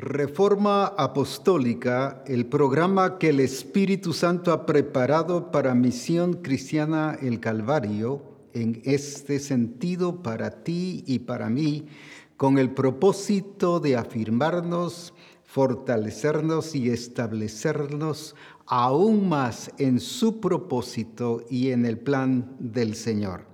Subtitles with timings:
[0.00, 8.22] Reforma Apostólica, el programa que el Espíritu Santo ha preparado para Misión Cristiana el Calvario,
[8.52, 11.88] en este sentido para ti y para mí,
[12.36, 18.36] con el propósito de afirmarnos, fortalecernos y establecernos
[18.66, 23.46] aún más en su propósito y en el plan del Señor.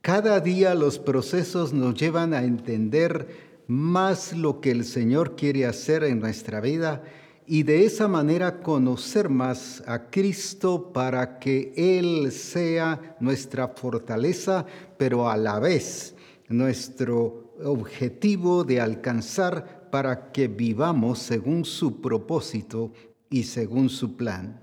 [0.00, 6.04] Cada día los procesos nos llevan a entender más lo que el Señor quiere hacer
[6.04, 7.02] en nuestra vida
[7.46, 14.64] y de esa manera conocer más a Cristo para que Él sea nuestra fortaleza,
[14.96, 16.14] pero a la vez
[16.48, 22.92] nuestro objetivo de alcanzar para que vivamos según su propósito
[23.28, 24.60] y según su plan.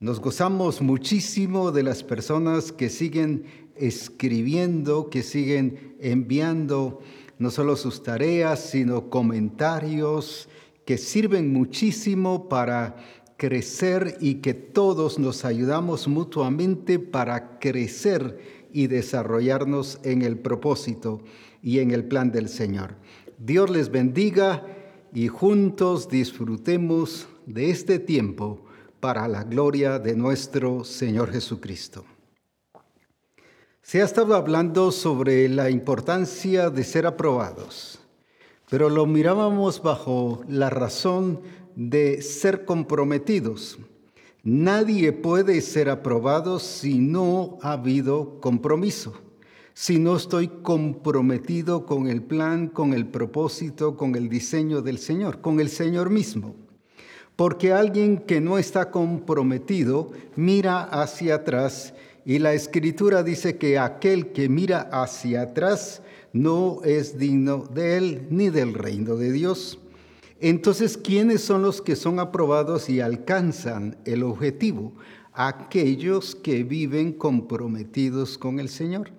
[0.00, 3.44] Nos gozamos muchísimo de las personas que siguen
[3.76, 7.00] escribiendo, que siguen enviando
[7.42, 10.48] no solo sus tareas, sino comentarios
[10.84, 12.96] que sirven muchísimo para
[13.36, 21.20] crecer y que todos nos ayudamos mutuamente para crecer y desarrollarnos en el propósito
[21.60, 22.94] y en el plan del Señor.
[23.38, 24.64] Dios les bendiga
[25.12, 28.64] y juntos disfrutemos de este tiempo
[29.00, 32.04] para la gloria de nuestro Señor Jesucristo.
[33.82, 37.98] Se ha estado hablando sobre la importancia de ser aprobados,
[38.70, 41.40] pero lo mirábamos bajo la razón
[41.74, 43.78] de ser comprometidos.
[44.44, 49.14] Nadie puede ser aprobado si no ha habido compromiso,
[49.74, 55.40] si no estoy comprometido con el plan, con el propósito, con el diseño del Señor,
[55.40, 56.54] con el Señor mismo.
[57.34, 64.32] Porque alguien que no está comprometido mira hacia atrás y la escritura dice que aquel
[64.32, 69.78] que mira hacia atrás no es digno de él ni del reino de Dios.
[70.40, 74.92] Entonces, ¿quiénes son los que son aprobados y alcanzan el objetivo?
[75.32, 79.10] Aquellos que viven comprometidos con el Señor,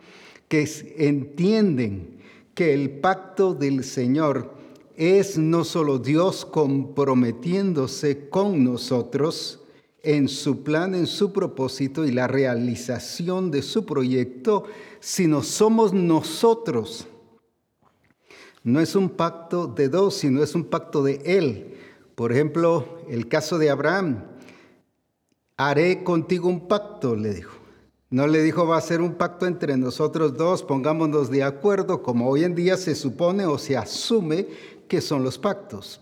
[0.47, 2.17] que entienden
[2.53, 4.53] que el pacto del Señor
[4.95, 9.62] es no solo Dios comprometiéndose con nosotros,
[10.03, 14.65] en su plan, en su propósito y la realización de su proyecto,
[14.99, 17.07] sino somos nosotros.
[18.63, 21.77] No es un pacto de dos, sino es un pacto de Él.
[22.15, 24.25] Por ejemplo, el caso de Abraham,
[25.57, 27.57] haré contigo un pacto, le dijo.
[28.09, 32.29] No le dijo, va a ser un pacto entre nosotros dos, pongámonos de acuerdo, como
[32.29, 34.47] hoy en día se supone o se asume
[34.87, 35.99] que son los pactos.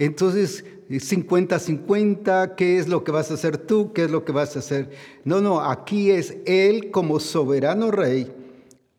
[0.00, 3.92] Entonces, 50-50, ¿qué es lo que vas a hacer tú?
[3.92, 4.90] ¿Qué es lo que vas a hacer?
[5.24, 8.32] No, no, aquí es Él como soberano rey,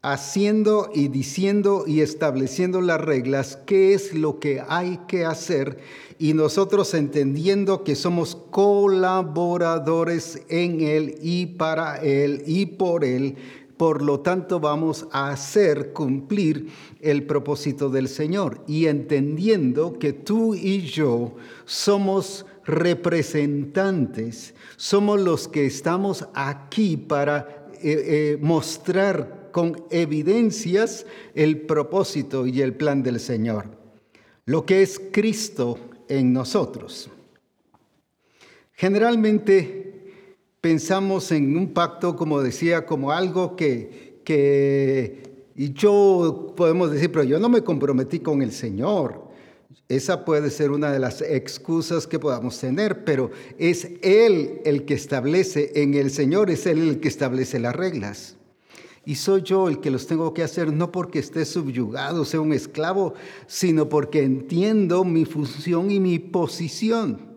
[0.03, 5.79] haciendo y diciendo y estableciendo las reglas, qué es lo que hay que hacer,
[6.19, 13.37] y nosotros entendiendo que somos colaboradores en Él y para Él y por Él,
[13.81, 16.67] por lo tanto, vamos a hacer cumplir
[16.99, 25.65] el propósito del Señor y entendiendo que tú y yo somos representantes, somos los que
[25.65, 33.65] estamos aquí para eh, eh, mostrar con evidencias el propósito y el plan del Señor,
[34.45, 37.09] lo que es Cristo en nosotros.
[38.73, 39.90] Generalmente
[40.61, 47.23] pensamos en un pacto, como decía, como algo que, que y yo podemos decir, pero
[47.23, 49.29] yo no me comprometí con el Señor.
[49.89, 54.93] Esa puede ser una de las excusas que podamos tener, pero es Él el que
[54.93, 58.37] establece, en el Señor es Él el que establece las reglas.
[59.03, 62.53] Y soy yo el que los tengo que hacer, no porque esté subyugado, sea un
[62.53, 63.15] esclavo,
[63.47, 67.30] sino porque entiendo mi función y mi posición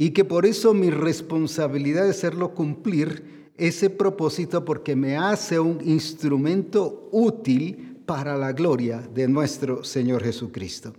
[0.00, 5.78] y que por eso mi responsabilidad es hacerlo cumplir ese propósito porque me hace un
[5.86, 10.94] instrumento útil para la gloria de nuestro Señor Jesucristo.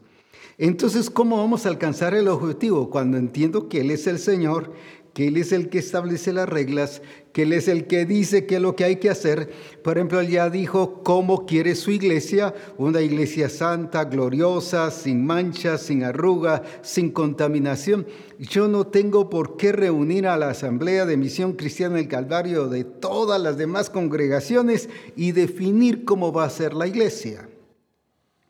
[0.56, 2.92] Entonces, ¿cómo vamos a alcanzar el objetivo?
[2.92, 4.72] Cuando entiendo que Él es el Señor,
[5.14, 7.02] que Él es el que establece las reglas,
[7.34, 9.52] que Él es el que dice qué es lo que hay que hacer.
[9.84, 15.82] Por ejemplo, Él ya dijo cómo quiere su iglesia, una iglesia santa, gloriosa, sin manchas,
[15.82, 18.08] sin arruga, sin contaminación.
[18.40, 22.86] Yo no tengo por qué reunir a la Asamblea de Misión Cristiana del Calvario de
[22.86, 27.50] todas las demás congregaciones y definir cómo va a ser la iglesia.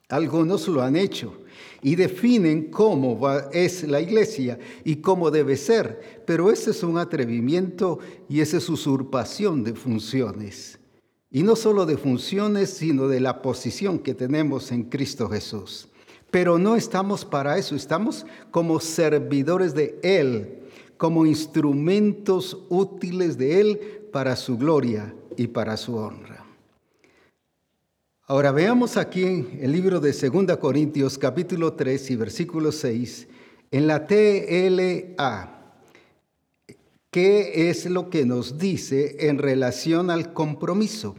[0.10, 1.41] Algunos lo han hecho
[1.82, 3.20] y definen cómo
[3.52, 8.00] es la iglesia y cómo debe ser, pero ese es un atrevimiento
[8.30, 10.80] y esa es usurpación de funciones.
[11.32, 15.88] Y no solo de funciones, sino de la posición que tenemos en Cristo Jesús.
[16.30, 20.60] Pero no estamos para eso, estamos como servidores de Él,
[20.98, 23.80] como instrumentos útiles de Él
[24.12, 26.31] para su gloria y para su honra.
[28.32, 33.28] Ahora veamos aquí en el libro de 2 Corintios capítulo 3 y versículo 6,
[33.72, 35.76] en la TLA,
[37.10, 41.16] ¿qué es lo que nos dice en relación al compromiso?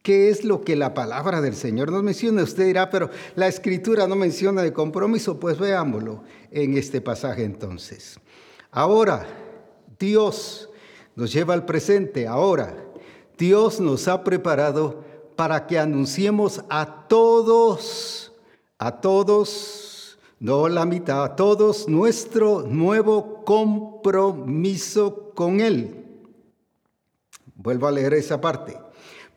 [0.00, 2.42] ¿Qué es lo que la palabra del Señor nos menciona?
[2.42, 5.38] Usted dirá, pero la escritura no menciona de compromiso.
[5.38, 8.18] Pues veámoslo en este pasaje entonces.
[8.70, 9.26] Ahora,
[9.98, 10.70] Dios
[11.14, 12.26] nos lleva al presente.
[12.26, 12.74] Ahora,
[13.36, 18.32] Dios nos ha preparado para que anunciemos a todos,
[18.78, 26.04] a todos, no la mitad, a todos nuestro nuevo compromiso con Él.
[27.56, 28.76] Vuelvo a leer esa parte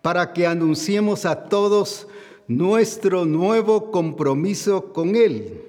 [0.01, 2.07] para que anunciemos a todos
[2.47, 5.63] nuestro nuevo compromiso con Él.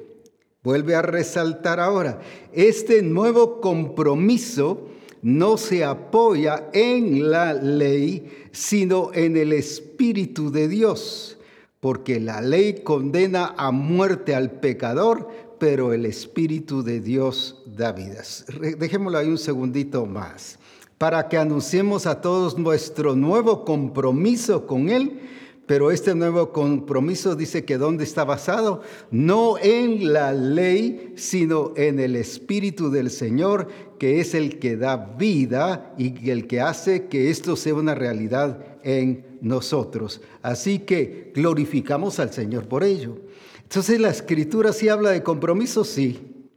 [0.62, 2.20] Vuelve a resaltar ahora,
[2.52, 4.88] este nuevo compromiso
[5.22, 11.38] no se apoya en la ley, sino en el Espíritu de Dios,
[11.80, 15.28] porque la ley condena a muerte al pecador,
[15.58, 18.46] pero el Espíritu de Dios da vidas.
[18.78, 20.58] Dejémoslo ahí un segundito más
[20.98, 25.20] para que anunciemos a todos nuestro nuevo compromiso con Él.
[25.66, 28.80] Pero este nuevo compromiso dice que ¿dónde está basado?
[29.10, 33.68] No en la ley, sino en el Espíritu del Señor,
[33.98, 38.64] que es el que da vida y el que hace que esto sea una realidad
[38.88, 40.22] en nosotros.
[40.40, 43.18] Así que glorificamos al Señor por ello.
[43.62, 46.48] Entonces la escritura sí habla de compromiso, sí.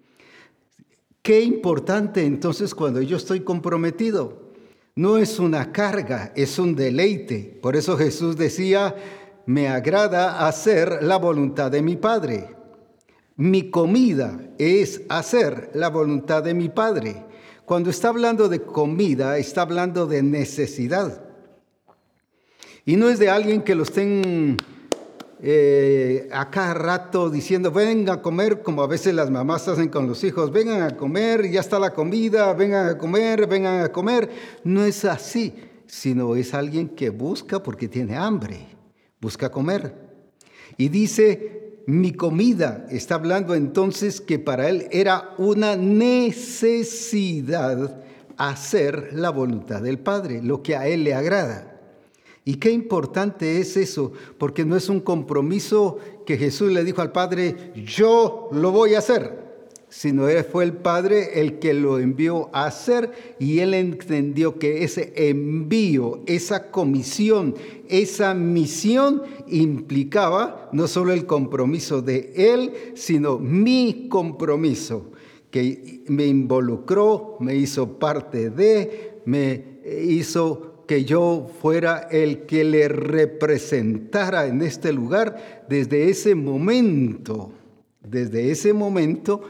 [1.21, 4.49] Qué importante entonces cuando yo estoy comprometido.
[4.95, 7.59] No es una carga, es un deleite.
[7.61, 8.95] Por eso Jesús decía,
[9.45, 12.55] me agrada hacer la voluntad de mi Padre.
[13.35, 17.25] Mi comida es hacer la voluntad de mi Padre.
[17.65, 21.30] Cuando está hablando de comida, está hablando de necesidad.
[22.85, 24.57] Y no es de alguien que lo estén
[25.43, 30.07] eh, a cada rato diciendo, vengan a comer, como a veces las mamás hacen con
[30.07, 34.29] los hijos, vengan a comer, ya está la comida, vengan a comer, vengan a comer.
[34.63, 35.53] No es así,
[35.85, 38.67] sino es alguien que busca porque tiene hambre,
[39.19, 39.93] busca comer.
[40.77, 46.41] Y dice, mi comida, está hablando entonces que para él era una necesidad
[48.37, 51.70] hacer la voluntad del Padre, lo que a él le agrada.
[52.43, 57.11] Y qué importante es eso, porque no es un compromiso que Jesús le dijo al
[57.11, 59.51] Padre, yo lo voy a hacer,
[59.89, 65.13] sino fue el Padre el que lo envió a hacer y él entendió que ese
[65.29, 67.55] envío, esa comisión,
[67.89, 75.11] esa misión implicaba no solo el compromiso de él, sino mi compromiso,
[75.51, 82.89] que me involucró, me hizo parte de, me hizo que yo fuera el que le
[82.89, 87.53] representara en este lugar, desde ese momento,
[88.01, 89.41] desde ese momento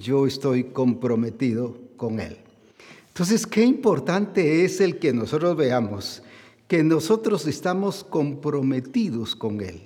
[0.00, 2.38] yo estoy comprometido con Él.
[3.06, 6.20] Entonces, qué importante es el que nosotros veamos
[6.66, 9.82] que nosotros estamos comprometidos con Él.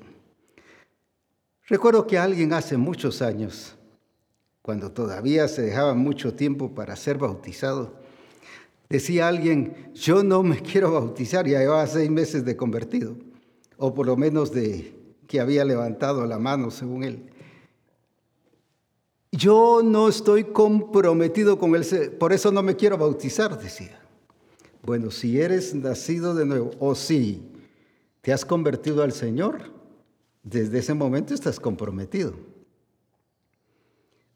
[1.66, 3.74] Recuerdo que alguien hace muchos años,
[4.62, 8.00] cuando todavía se dejaba mucho tiempo para ser bautizado,
[8.92, 13.16] Decía alguien, yo no me quiero bautizar, ya llevaba seis meses de convertido,
[13.78, 14.94] o por lo menos de
[15.26, 17.30] que había levantado la mano, según él.
[19.30, 21.86] Yo no estoy comprometido con él,
[22.20, 23.98] por eso no me quiero bautizar, decía.
[24.82, 27.40] Bueno, si eres nacido de nuevo, o si
[28.20, 29.72] te has convertido al Señor,
[30.42, 32.34] desde ese momento estás comprometido.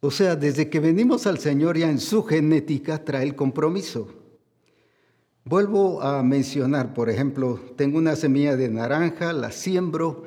[0.01, 4.16] O sea, desde que venimos al Señor ya en su genética trae el compromiso.
[5.49, 10.25] Vuelvo a mencionar, por ejemplo, tengo una semilla de naranja, la siembro.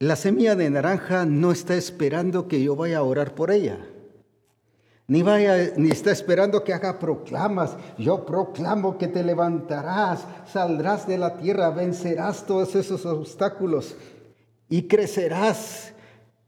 [0.00, 3.78] La semilla de naranja no está esperando que yo vaya a orar por ella.
[5.06, 7.76] Ni, vaya, ni está esperando que haga proclamas.
[7.96, 13.94] Yo proclamo que te levantarás, saldrás de la tierra, vencerás todos esos obstáculos
[14.68, 15.92] y crecerás.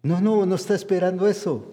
[0.03, 1.65] No, no, no está esperando eso.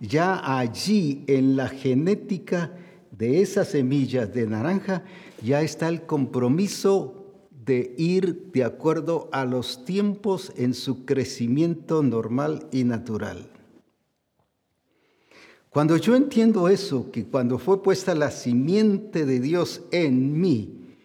[0.00, 2.72] Ya allí en la genética
[3.20, 5.04] de esas semillas de naranja
[5.44, 7.26] ya está el compromiso
[7.66, 13.50] de ir de acuerdo a los tiempos en su crecimiento normal y natural.
[15.68, 20.96] Cuando yo entiendo eso, que cuando fue puesta la simiente de Dios en mí,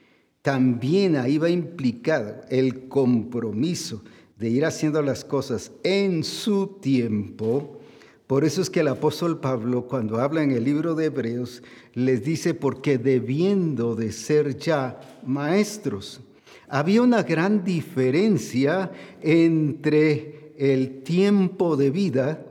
[0.42, 4.02] también ahí va implicado el compromiso
[4.38, 7.82] de ir haciendo las cosas en su tiempo,
[8.28, 11.62] por eso es que el apóstol Pablo, cuando habla en el libro de Hebreos,
[11.94, 16.22] les dice, porque debiendo de ser ya maestros,
[16.68, 18.92] había una gran diferencia
[19.22, 22.46] entre el tiempo de vida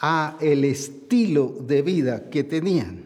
[0.00, 3.04] a el estilo de vida que tenían.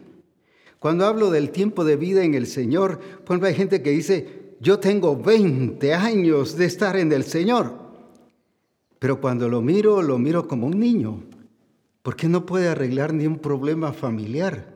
[0.79, 4.79] Cuando hablo del tiempo de vida en el Señor, pues hay gente que dice, yo
[4.79, 7.73] tengo 20 años de estar en el Señor.
[8.97, 11.23] Pero cuando lo miro, lo miro como un niño,
[12.01, 14.73] porque no puede arreglar ni un problema familiar,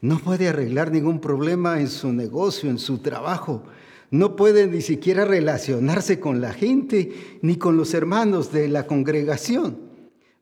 [0.00, 3.62] no puede arreglar ningún problema en su negocio, en su trabajo,
[4.10, 9.78] no puede ni siquiera relacionarse con la gente ni con los hermanos de la congregación.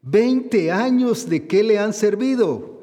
[0.03, 2.83] 20 años de qué le han servido.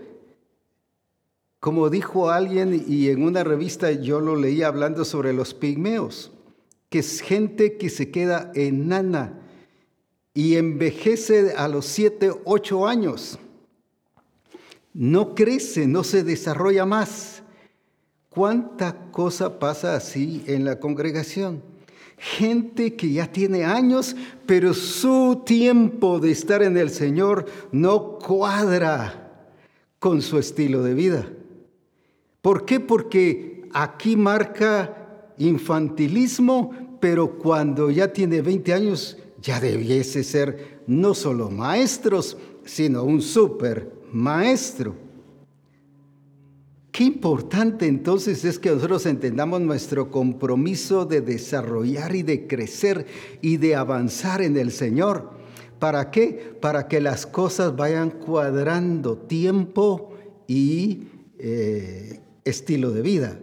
[1.60, 6.32] Como dijo alguien y en una revista yo lo leí hablando sobre los pigmeos,
[6.89, 9.41] que es gente que se queda enana
[10.38, 13.39] y envejece a los 7, 8 años.
[14.94, 17.41] No crece, no se desarrolla más.
[18.29, 21.63] ¿Cuánta cosa pasa así en la congregación?
[22.20, 24.15] gente que ya tiene años,
[24.46, 29.44] pero su tiempo de estar en el Señor no cuadra
[30.00, 31.29] con su estilo de vida.
[32.41, 32.79] ¿Por qué?
[32.79, 41.50] Porque aquí marca infantilismo, pero cuando ya tiene 20 años ya debiese ser no solo
[41.50, 44.96] maestros, sino un super maestro.
[46.91, 53.06] Qué importante entonces es que nosotros entendamos nuestro compromiso de desarrollar y de crecer
[53.41, 55.29] y de avanzar en el Señor.
[55.77, 56.58] ¿Para qué?
[56.60, 60.15] Para que las cosas vayan cuadrando tiempo
[60.48, 61.03] y
[61.38, 63.39] eh, estilo de vida.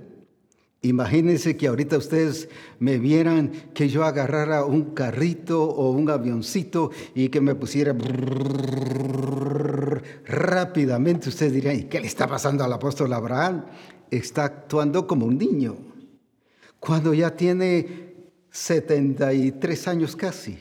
[0.84, 7.30] Imagínense que ahorita ustedes me vieran que yo agarrara un carrito o un avioncito y
[7.30, 7.96] que me pusiera
[10.26, 11.30] rápidamente.
[11.30, 13.64] Ustedes dirían, ¿y qué le está pasando al apóstol Abraham?
[14.10, 15.74] Está actuando como un niño,
[16.78, 18.16] cuando ya tiene
[18.50, 20.58] 73 años casi.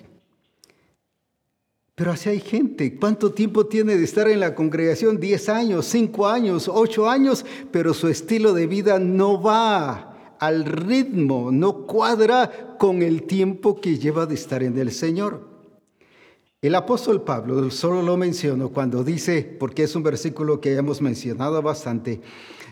[1.95, 2.95] Pero así hay gente.
[2.95, 5.19] ¿Cuánto tiempo tiene de estar en la congregación?
[5.19, 11.51] 10 años, 5 años, 8 años, pero su estilo de vida no va al ritmo,
[11.51, 15.53] no cuadra con el tiempo que lleva de estar en el Señor.
[16.61, 21.61] El apóstol Pablo solo lo menciono cuando dice, porque es un versículo que hemos mencionado
[21.61, 22.21] bastante,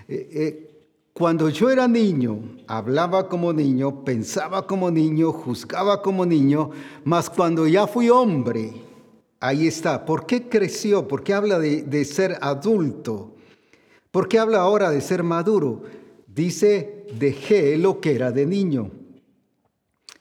[0.08, 0.68] eh, eh,
[1.13, 6.70] cuando yo era niño, hablaba como niño, pensaba como niño, juzgaba como niño,
[7.03, 8.72] mas cuando ya fui hombre,
[9.41, 10.06] ahí está.
[10.06, 11.10] ¿Por qué creció?
[11.10, 13.36] ¿Por qué habla de, de ser adulto?
[14.10, 15.84] ¿Por qué habla ahora de ser maduro?
[16.27, 18.91] Dice, dejé lo que era de niño,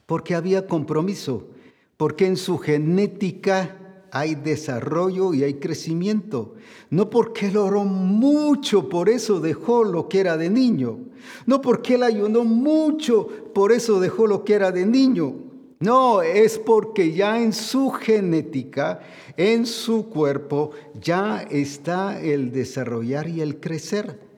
[0.06, 1.48] porque había compromiso,
[1.96, 3.76] porque en su genética
[4.12, 6.54] hay desarrollo y hay crecimiento.
[6.90, 10.98] No porque él oró mucho, por eso dejó lo que era de niño.
[11.46, 15.34] No porque él ayunó mucho, por eso dejó lo que era de niño.
[15.78, 19.00] No, es porque ya en su genética,
[19.36, 24.29] en su cuerpo, ya está el desarrollar y el crecer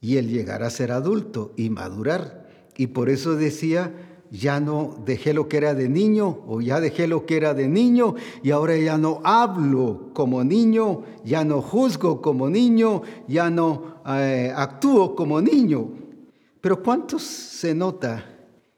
[0.00, 2.48] y el llegar a ser adulto y madurar.
[2.76, 3.92] Y por eso decía,
[4.30, 7.68] ya no dejé lo que era de niño o ya dejé lo que era de
[7.68, 14.00] niño y ahora ya no hablo como niño, ya no juzgo como niño, ya no
[14.06, 15.90] eh, actúo como niño.
[16.60, 18.24] Pero ¿cuántos se nota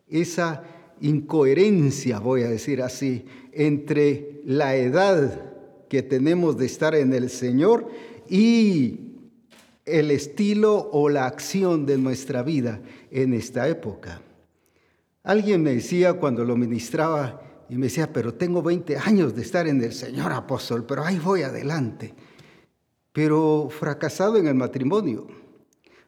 [0.08, 0.64] esa
[1.00, 5.52] incoherencia, voy a decir así, entre la edad
[5.88, 7.88] que tenemos de estar en el Señor
[8.28, 9.11] y
[9.84, 14.20] el estilo o la acción de nuestra vida en esta época.
[15.24, 19.66] Alguien me decía cuando lo ministraba y me decía, pero tengo 20 años de estar
[19.66, 22.14] en el Señor apóstol, pero ahí voy adelante.
[23.12, 25.26] Pero fracasado en el matrimonio,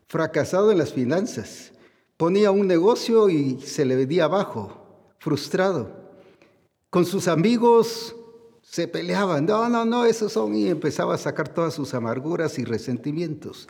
[0.07, 1.73] fracasado en las finanzas,
[2.17, 6.05] ponía un negocio y se le veía abajo, frustrado.
[6.91, 8.17] Con sus amigos
[8.75, 12.65] se peleaban, no, no, no, esos son, y empezaba a sacar todas sus amarguras y
[12.65, 13.69] resentimientos.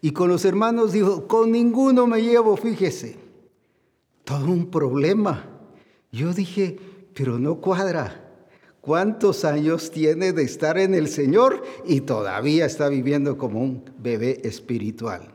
[0.00, 3.18] Y con los hermanos dijo, con ninguno me llevo, fíjese.
[4.24, 5.44] Todo un problema.
[6.10, 6.78] Yo dije,
[7.14, 8.32] pero no cuadra.
[8.80, 14.40] ¿Cuántos años tiene de estar en el Señor y todavía está viviendo como un bebé
[14.42, 15.34] espiritual?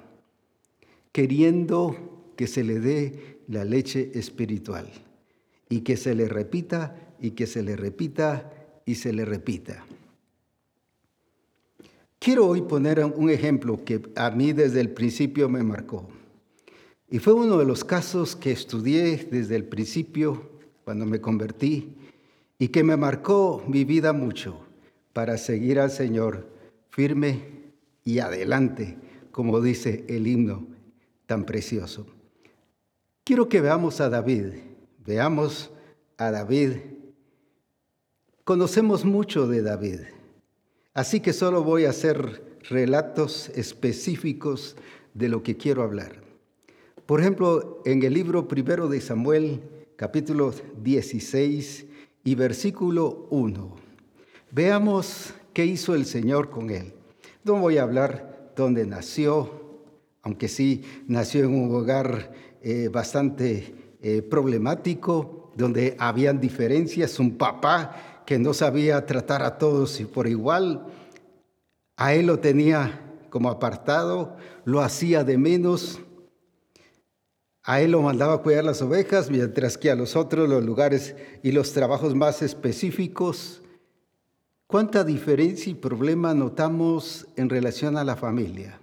[1.12, 1.96] Queriendo
[2.36, 4.92] que se le dé la leche espiritual
[5.70, 8.58] y que se le repita y que se le repita
[8.92, 9.86] y se le repita.
[12.20, 16.10] Quiero hoy poner un ejemplo que a mí desde el principio me marcó.
[17.10, 20.52] Y fue uno de los casos que estudié desde el principio,
[20.84, 21.96] cuando me convertí,
[22.60, 24.60] y que me marcó mi vida mucho
[25.14, 26.50] para seguir al Señor
[26.90, 27.62] firme
[28.04, 28.98] y adelante,
[29.32, 30.68] como dice el himno
[31.28, 32.08] tan precioso.
[33.24, 34.48] Quiero que veamos a David,
[35.06, 35.72] veamos
[36.18, 36.72] a David.
[38.51, 40.01] Conocemos mucho de David,
[40.93, 44.75] así que solo voy a hacer relatos específicos
[45.13, 46.22] de lo que quiero hablar.
[47.05, 49.62] Por ejemplo, en el libro primero de Samuel,
[49.96, 50.53] capítulo
[50.84, 51.86] 16
[52.25, 53.74] y versículo 1,
[54.51, 56.91] veamos qué hizo el Señor con él.
[57.46, 59.79] No voy a hablar dónde nació,
[60.24, 68.11] aunque sí nació en un hogar eh, bastante eh, problemático, donde habían diferencias, un papá
[68.25, 70.86] que no sabía tratar a todos y por igual,
[71.98, 74.36] a él lo tenía como apartado,
[74.66, 76.00] lo hacía de menos,
[77.63, 81.51] a él lo mandaba cuidar las ovejas, mientras que a los otros los lugares y
[81.51, 83.62] los trabajos más específicos
[84.72, 88.80] ¿Cuánta diferencia y problema notamos en relación a la familia?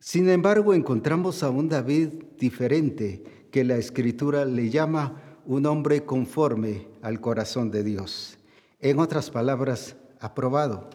[0.00, 2.08] Sin embargo, encontramos a un David
[2.40, 8.38] diferente que la escritura le llama un hombre conforme al corazón de Dios.
[8.78, 10.88] En otras palabras, aprobado.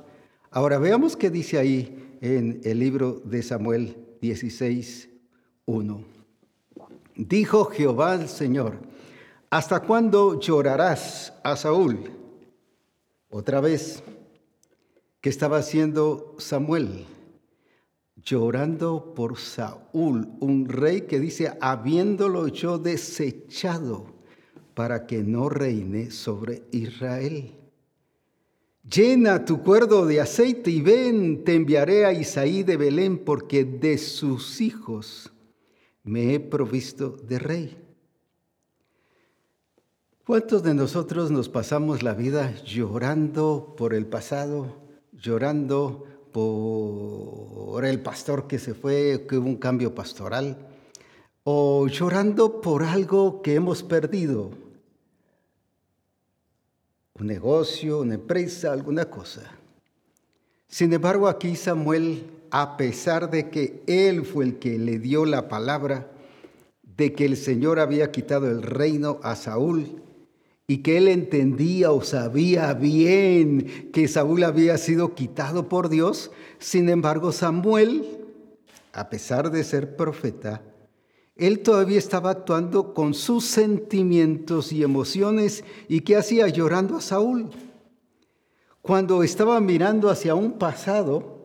[0.49, 5.09] Ahora veamos qué dice ahí en el libro de Samuel 16,
[5.65, 6.05] 1.
[7.17, 8.77] Dijo Jehová al Señor,
[9.49, 12.09] ¿hasta cuándo llorarás a Saúl?
[13.29, 14.03] Otra vez,
[15.19, 17.05] ¿qué estaba haciendo Samuel?
[18.15, 24.14] Llorando por Saúl, un rey que dice, habiéndolo yo desechado
[24.75, 27.55] para que no reine sobre Israel.
[28.87, 33.97] Llena tu cuerdo de aceite y ven, te enviaré a Isaí de Belén, porque de
[33.97, 35.31] sus hijos
[36.03, 37.81] me he provisto de rey.
[40.23, 44.75] ¿Cuántos de nosotros nos pasamos la vida llorando por el pasado,
[45.13, 50.67] llorando por el pastor que se fue, que hubo un cambio pastoral,
[51.43, 54.64] o llorando por algo que hemos perdido?
[57.17, 59.41] Un negocio, una empresa, alguna cosa.
[60.67, 65.47] Sin embargo, aquí Samuel, a pesar de que él fue el que le dio la
[65.47, 66.11] palabra,
[66.97, 70.01] de que el Señor había quitado el reino a Saúl,
[70.67, 76.31] y que él entendía o sabía bien que Saúl había sido quitado por Dios.
[76.59, 78.25] Sin embargo, Samuel,
[78.91, 80.61] a pesar de ser profeta,
[81.35, 87.49] él todavía estaba actuando con sus sentimientos y emociones y que hacía llorando a Saúl.
[88.81, 91.43] Cuando estaba mirando hacia un pasado,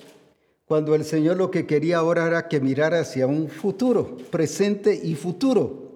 [0.66, 5.14] cuando el Señor lo que quería ahora era que mirara hacia un futuro, presente y
[5.14, 5.90] futuro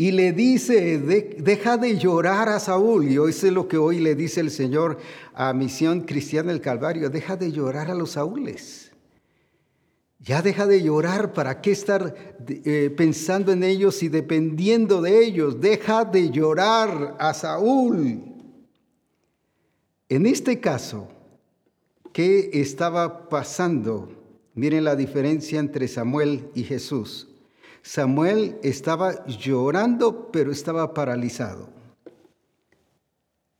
[0.00, 3.08] y le dice, deja de llorar a Saúl.
[3.08, 4.98] Y eso es lo que hoy le dice el Señor
[5.34, 8.87] a Misión Cristiana del Calvario, deja de llorar a los Saúles.
[10.20, 12.14] Ya deja de llorar, ¿para qué estar
[12.48, 15.60] eh, pensando en ellos y dependiendo de ellos?
[15.60, 18.24] Deja de llorar a Saúl.
[20.08, 21.08] En este caso,
[22.12, 24.08] ¿qué estaba pasando?
[24.54, 27.28] Miren la diferencia entre Samuel y Jesús.
[27.82, 31.77] Samuel estaba llorando, pero estaba paralizado.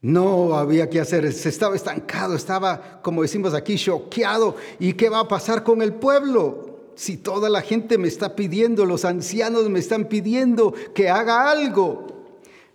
[0.00, 4.56] No había que hacer, se estaba estancado, estaba, como decimos aquí, choqueado.
[4.78, 6.92] ¿Y qué va a pasar con el pueblo?
[6.94, 12.06] Si toda la gente me está pidiendo, los ancianos me están pidiendo que haga algo.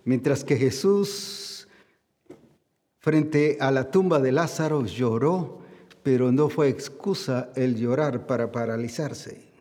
[0.04, 1.66] Mientras que Jesús,
[2.98, 5.60] frente a la tumba de Lázaro, lloró,
[6.02, 9.54] pero no fue excusa el llorar para paralizarse.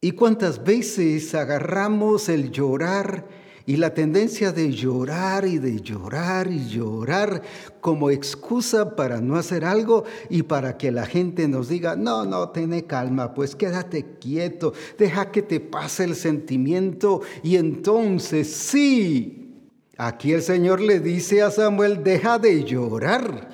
[0.00, 3.26] ¿Y cuántas veces agarramos el llorar
[3.68, 7.42] y la tendencia de llorar y de llorar y llorar
[7.82, 12.48] como excusa para no hacer algo y para que la gente nos diga, no, no,
[12.48, 19.52] ten calma, pues quédate quieto, deja que te pase el sentimiento y entonces sí,
[19.98, 23.50] aquí el Señor le dice a Samuel, deja de llorar,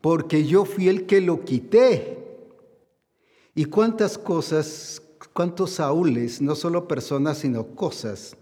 [0.00, 2.16] porque yo fui el que lo quité.
[3.54, 5.02] ¿Y cuántas cosas
[5.34, 8.34] cuántos Saúles, no solo personas, sino cosas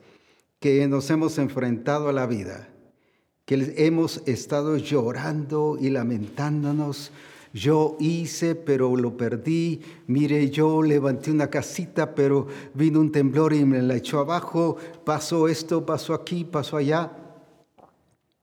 [0.61, 2.69] que nos hemos enfrentado a la vida,
[3.45, 7.13] que hemos estado llorando y lamentándonos.
[7.53, 9.81] Yo hice, pero lo perdí.
[10.07, 14.77] Mire, yo levanté una casita, pero vino un temblor y me la echó abajo.
[15.05, 17.13] Pasó esto, pasó aquí, pasó allá.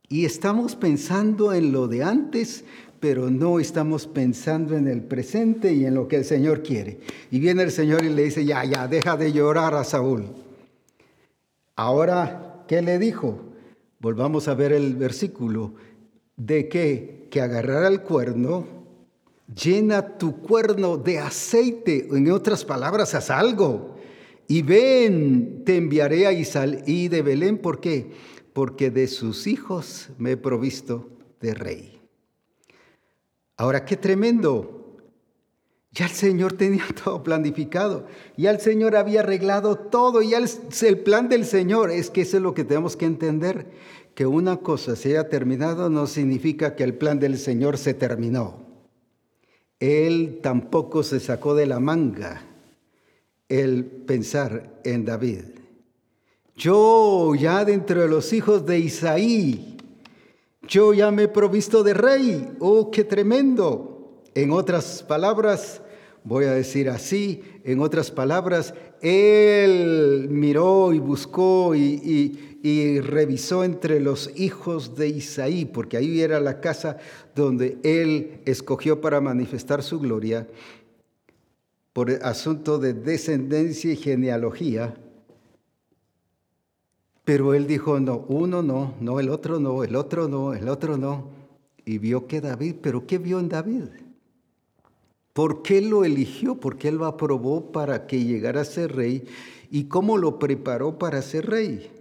[0.08, 2.64] Y estamos pensando en lo de antes,
[3.00, 7.00] pero no estamos pensando en el presente y en lo que el Señor quiere.
[7.32, 10.43] Y viene el Señor y le dice, ya, ya, deja de llorar a Saúl.
[11.76, 13.40] Ahora, ¿qué le dijo?
[14.00, 15.74] Volvamos a ver el versículo
[16.36, 18.66] de que, que agarrar el cuerno,
[19.54, 23.96] llena tu cuerno de aceite, en otras palabras, haz algo.
[24.48, 28.12] Y ven, te enviaré a Isaí de Belén, ¿por qué?
[28.54, 31.10] Porque de sus hijos me he provisto
[31.40, 32.02] de rey.
[33.58, 34.83] Ahora, qué tremendo.
[35.94, 41.30] Ya el Señor tenía todo planificado, ya el Señor había arreglado todo, ya el, plan
[41.30, 43.68] del Señor, es que eso es lo que tenemos que entender,
[44.16, 48.64] que una cosa se haya terminado no significa que el plan del Señor se terminó.
[49.80, 52.42] Él tampoco se sacó de la manga
[53.50, 55.44] el pensar en David.
[56.56, 59.78] Yo ya dentro de los hijos de Isaí,
[60.68, 62.56] yo ya me he provisto de rey.
[62.60, 64.22] Oh, qué tremendo.
[64.36, 65.83] En otras palabras,
[66.24, 72.40] voy a decir así, en otras palabras, él miró y buscó y,
[73.02, 76.98] revisó entre los hijos de Isaí, porque ahí era la casa
[77.36, 80.48] donde él escogió para manifestar su gloria
[81.92, 84.96] por asunto de descendencia y genealogía.
[87.26, 90.98] Pero él dijo, no, uno no, no, el otro no, el otro no, el otro
[90.98, 91.28] no.
[91.86, 93.84] Y vio que David, pero ¿qué vio en David?
[95.34, 96.60] ¿Por qué lo eligió?
[96.60, 99.26] ¿Por qué lo aprobó para que llegara a ser rey?
[99.72, 101.92] ¿Y cómo lo preparó para ser rey?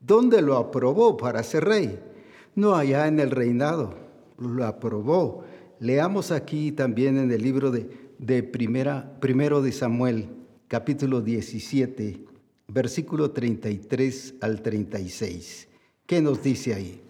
[0.00, 2.00] ¿Dónde lo aprobó para ser rey?
[2.56, 3.94] No allá en el reinado,
[4.38, 5.44] lo aprobó.
[5.78, 10.28] Leamos aquí también en el libro de, de primera, primero de Samuel,
[10.66, 12.24] capítulo 17,
[12.66, 15.68] versículo 33 al 36.
[16.06, 17.00] ¿Qué nos dice ahí?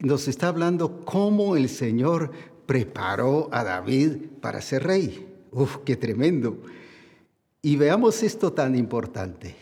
[0.00, 2.32] Nos está hablando cómo el Señor
[2.70, 5.26] preparó a David para ser rey.
[5.50, 6.56] Uf, qué tremendo.
[7.60, 9.56] Y veamos esto tan importante.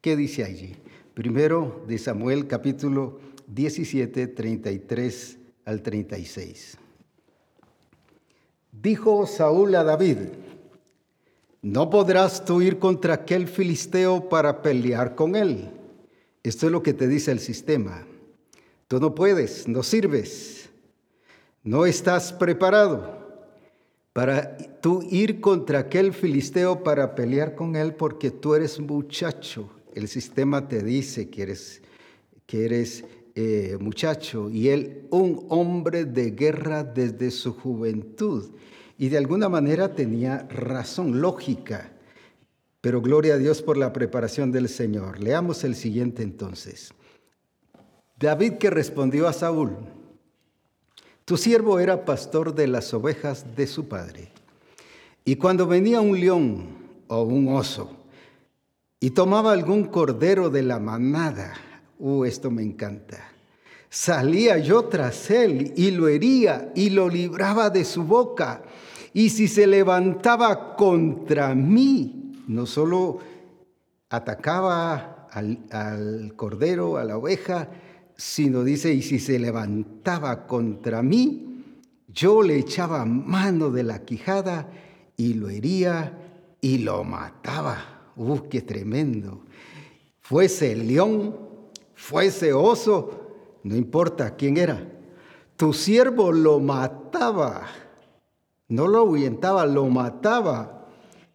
[0.00, 0.76] ¿Qué dice allí?
[1.12, 6.78] Primero de Samuel capítulo 17, 33 al 36.
[8.70, 10.18] Dijo Saúl a David,
[11.62, 15.68] no podrás tú ir contra aquel filisteo para pelear con él.
[16.44, 18.06] Esto es lo que te dice el sistema.
[18.86, 20.61] Tú no puedes, no sirves
[21.62, 23.22] no estás preparado
[24.12, 29.70] para tú ir contra aquel filisteo para pelear con él porque tú eres muchacho.
[29.94, 31.82] El sistema te dice que eres,
[32.46, 38.50] que eres eh, muchacho y él un hombre de guerra desde su juventud.
[38.98, 41.92] Y de alguna manera tenía razón, lógica.
[42.80, 45.20] Pero gloria a Dios por la preparación del Señor.
[45.20, 46.92] Leamos el siguiente entonces.
[48.18, 49.76] David que respondió a Saúl,
[51.32, 54.30] tu siervo era pastor de las ovejas de su padre.
[55.24, 56.66] Y cuando venía un león
[57.08, 57.96] o un oso
[59.00, 61.54] y tomaba algún cordero de la manada,
[61.98, 63.32] uh, esto me encanta,
[63.88, 68.64] salía yo tras él y lo hería y lo libraba de su boca.
[69.14, 73.20] Y si se levantaba contra mí, no solo
[74.10, 77.70] atacaba al, al cordero, a la oveja,
[78.22, 81.64] sino dice, y si se levantaba contra mí,
[82.06, 84.70] yo le echaba mano de la quijada
[85.16, 86.18] y lo hería
[86.60, 88.12] y lo mataba.
[88.14, 89.42] ¡Uf, qué tremendo!
[90.20, 91.36] Fuese león,
[91.94, 94.88] fuese oso, no importa quién era.
[95.56, 97.66] Tu siervo lo mataba,
[98.68, 100.86] no lo ahuyentaba, lo mataba.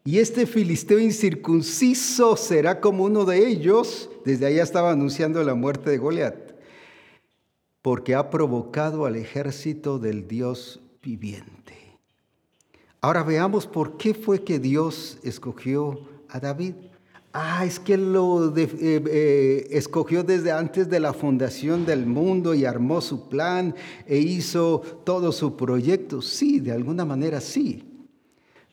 [0.06, 4.10] Y este filisteo incircunciso será como uno de ellos.
[4.23, 6.47] Desde allá estaba anunciando la muerte de Goliat
[7.88, 11.97] porque ha provocado al ejército del Dios viviente.
[13.00, 15.97] Ahora veamos por qué fue que Dios escogió
[16.28, 16.73] a David.
[17.32, 22.65] Ah, es que lo eh, eh, escogió desde antes de la fundación del mundo y
[22.65, 23.73] armó su plan
[24.06, 26.21] e hizo todo su proyecto.
[26.21, 27.86] Sí, de alguna manera sí.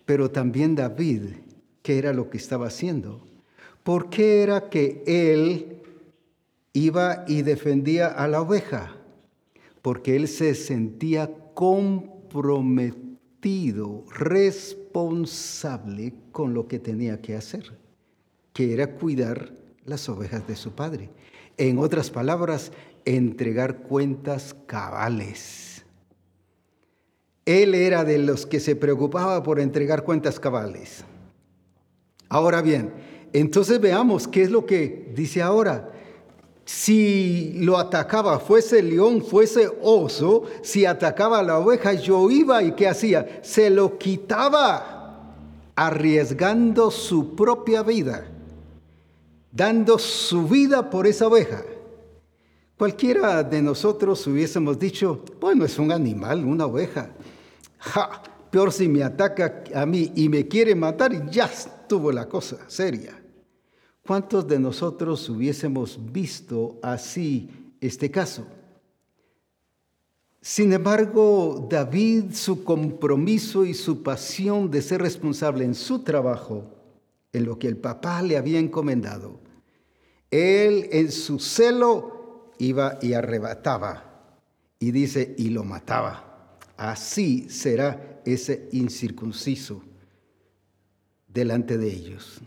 [0.04, 1.22] Pero también David,
[1.82, 3.20] ¿qué era lo que estaba haciendo?
[3.84, 5.82] ¿Por qué era que él
[6.72, 8.96] iba y defendía a la oveja?
[9.84, 17.76] Porque él se sentía comprometido, responsable con lo que tenía que hacer,
[18.54, 19.52] que era cuidar
[19.84, 21.10] las ovejas de su padre.
[21.58, 22.72] En otras palabras,
[23.04, 25.84] entregar cuentas cabales.
[27.44, 31.04] Él era de los que se preocupaba por entregar cuentas cabales.
[32.30, 32.90] Ahora bien,
[33.34, 35.90] entonces veamos qué es lo que dice ahora
[36.64, 42.72] si lo atacaba, fuese león, fuese oso, si atacaba a la oveja, yo iba y
[42.72, 43.40] ¿qué hacía?
[43.42, 44.94] Se lo quitaba,
[45.76, 48.26] arriesgando su propia vida,
[49.52, 51.62] dando su vida por esa oveja.
[52.78, 57.10] Cualquiera de nosotros hubiésemos dicho, bueno, es un animal, una oveja.
[57.78, 62.56] Ja, peor si me ataca a mí y me quiere matar ya estuvo la cosa
[62.68, 63.23] seria.
[64.06, 67.48] ¿Cuántos de nosotros hubiésemos visto así
[67.80, 68.46] este caso?
[70.42, 76.66] Sin embargo, David, su compromiso y su pasión de ser responsable en su trabajo,
[77.32, 79.40] en lo que el papá le había encomendado,
[80.30, 84.38] él en su celo iba y arrebataba,
[84.78, 86.58] y dice, y lo mataba.
[86.76, 89.82] Así será ese incircunciso
[91.26, 92.42] delante de ellos.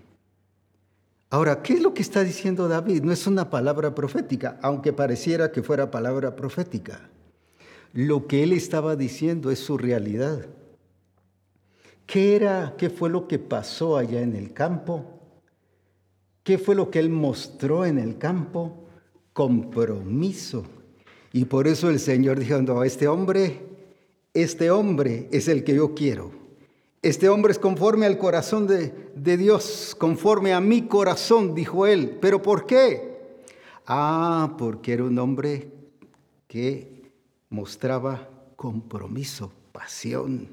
[1.29, 3.03] Ahora, ¿qué es lo que está diciendo David?
[3.03, 7.09] No es una palabra profética, aunque pareciera que fuera palabra profética.
[7.93, 10.45] Lo que él estaba diciendo es su realidad.
[12.05, 15.19] ¿Qué era, qué fue lo que pasó allá en el campo?
[16.43, 18.85] ¿Qué fue lo que él mostró en el campo?
[19.33, 20.63] Compromiso.
[21.33, 23.67] Y por eso el Señor dijo, no, este hombre,
[24.33, 26.31] este hombre es el que yo quiero.
[27.07, 32.17] Este hombre es conforme al corazón de, Dios, conforme a mi corazón, dijo él.
[32.19, 33.37] ¿Pero por qué?
[33.85, 35.71] Ah, porque era un hombre
[36.49, 37.09] que
[37.49, 40.49] mostraba compromiso, pasión,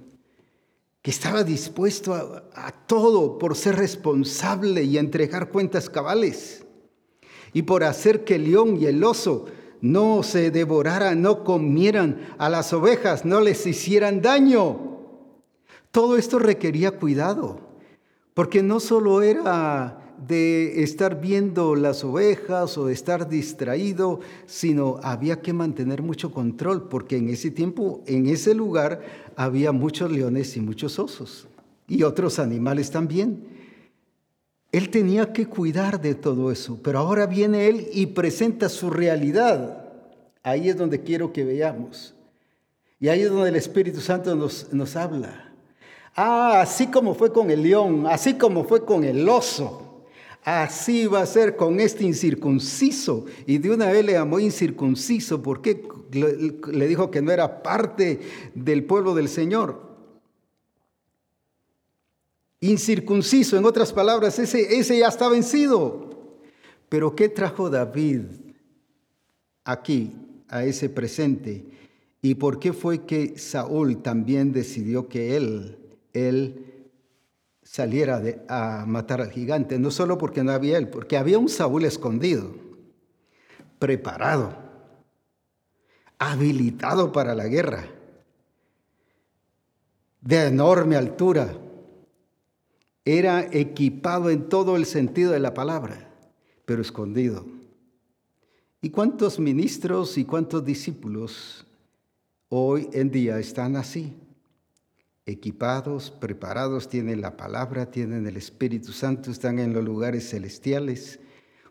[1.03, 6.65] que estaba dispuesto a, todo por ser responsable y entregar cuentas cabales,
[7.53, 9.47] y por hacer que el león y el oso
[9.81, 14.94] no se devoraran, no comieran a las ovejas, no les hicieran daño.
[15.95, 17.61] Todo esto requería cuidado,
[18.35, 25.41] porque no solo era de estar viendo las ovejas o de estar distraído, sino había
[25.41, 29.03] que mantener mucho control, porque en ese tiempo, en ese lugar,
[29.37, 31.47] había muchos leones y muchos osos,
[31.87, 33.47] y otros animales también.
[34.73, 39.85] Él tenía que cuidar de todo eso, pero ahora viene él y presenta su realidad.
[40.43, 42.17] Ahí es donde quiero que veamos.
[42.99, 45.54] Y ahí es donde el Espíritu Santo nos, nos habla.
[46.17, 49.85] Ah, así como fue con el león, así como fue con el oso,
[50.45, 53.25] Así va a ser con este incircunciso.
[53.47, 58.21] Y de una vez le llamó incircunciso porque le dijo que no era parte
[58.55, 59.81] del pueblo del Señor.
[62.61, 66.11] Incircunciso, en otras palabras, ese, ese ya está vencido.
[66.91, 68.25] Pero ¿qué trajo David
[69.65, 70.13] aquí,
[70.49, 71.65] a ese presente?
[72.21, 75.79] ¿Y por qué fue que Saúl también decidió que él,
[76.15, 76.91] él
[77.63, 81.85] saliera a matar al gigante, no solo porque no había él, porque había un Saúl
[81.85, 82.55] escondido,
[83.79, 84.57] preparado,
[86.19, 87.87] habilitado para la guerra,
[90.21, 91.55] de enorme altura,
[93.05, 96.11] era equipado en todo el sentido de la palabra,
[96.65, 97.45] pero escondido.
[98.81, 101.67] ¿Y cuántos ministros y cuántos discípulos
[102.49, 104.15] hoy en día están así?
[105.27, 111.19] Equipados, preparados, tienen la palabra, tienen el Espíritu Santo, están en los lugares celestiales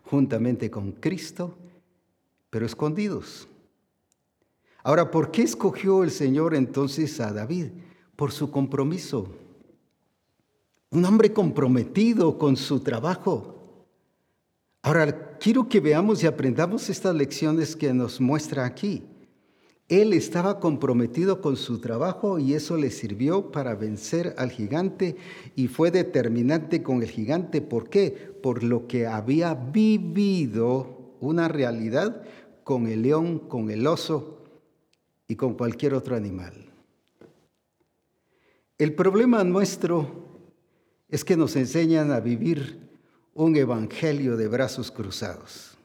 [0.02, 1.56] juntamente con Cristo,
[2.50, 3.48] pero escondidos.
[4.82, 7.68] Ahora, ¿por qué escogió el Señor entonces a David?
[8.16, 9.34] Por su compromiso.
[10.90, 13.86] Un hombre comprometido con su trabajo.
[14.82, 19.02] Ahora, quiero que veamos y aprendamos estas lecciones que nos muestra aquí.
[19.88, 25.16] Él estaba comprometido con su trabajo y eso le sirvió para vencer al gigante
[25.56, 27.60] y fue determinante con el gigante.
[27.60, 28.10] ¿Por qué?
[28.42, 32.22] Por lo que había vivido una realidad
[32.64, 34.42] con el león, con el oso
[35.28, 36.54] y con cualquier otro animal.
[38.78, 40.24] El problema nuestro
[41.08, 42.90] es que nos enseñan a vivir
[43.34, 45.76] un evangelio de brazos cruzados.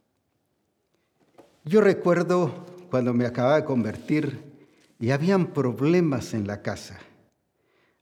[1.66, 4.40] Yo recuerdo cuando me acababa de convertir
[5.00, 7.00] y habían problemas en la casa.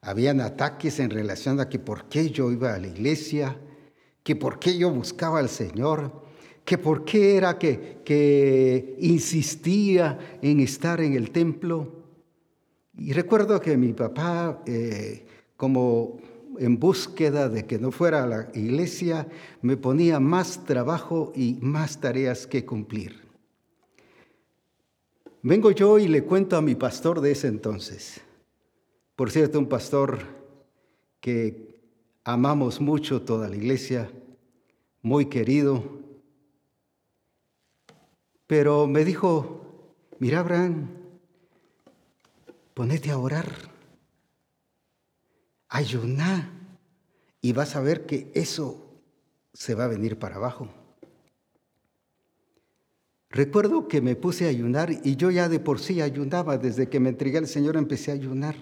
[0.01, 3.59] Habían ataques en relación a que por qué yo iba a la iglesia,
[4.23, 6.23] que por qué yo buscaba al Señor,
[6.63, 12.03] que por qué era que, que insistía en estar en el templo.
[12.97, 16.19] Y recuerdo que mi papá, eh, como
[16.59, 19.27] en búsqueda de que no fuera a la iglesia,
[19.61, 23.26] me ponía más trabajo y más tareas que cumplir.
[25.47, 28.19] Vengo yo y le cuento a mi pastor de ese entonces.
[29.15, 30.19] Por cierto, un pastor
[31.21, 31.79] que
[32.25, 34.11] amamos mucho toda la iglesia,
[35.01, 36.01] muy querido.
[38.45, 40.89] Pero me dijo, mira Abraham,
[42.73, 43.49] ponete a orar,
[45.69, 46.51] ayuná
[47.39, 48.99] y vas a ver que eso
[49.53, 50.67] se va a venir para abajo.
[53.29, 56.99] Recuerdo que me puse a ayunar y yo ya de por sí ayunaba, desde que
[56.99, 58.55] me entregué al Señor empecé a ayunar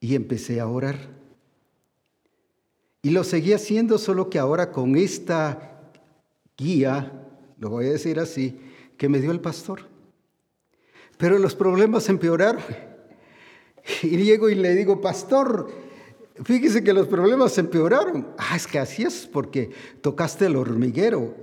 [0.00, 0.96] y empecé a orar.
[3.02, 5.80] Y lo seguí haciendo, solo que ahora con esta
[6.56, 8.58] guía, lo voy a decir así,
[8.96, 9.88] que me dio el pastor.
[11.18, 12.62] Pero los problemas empeoraron.
[14.04, 15.68] Y llego y le digo, pastor,
[16.44, 18.28] fíjese que los problemas empeoraron.
[18.38, 21.34] Ah, es que así es porque tocaste el hormiguero.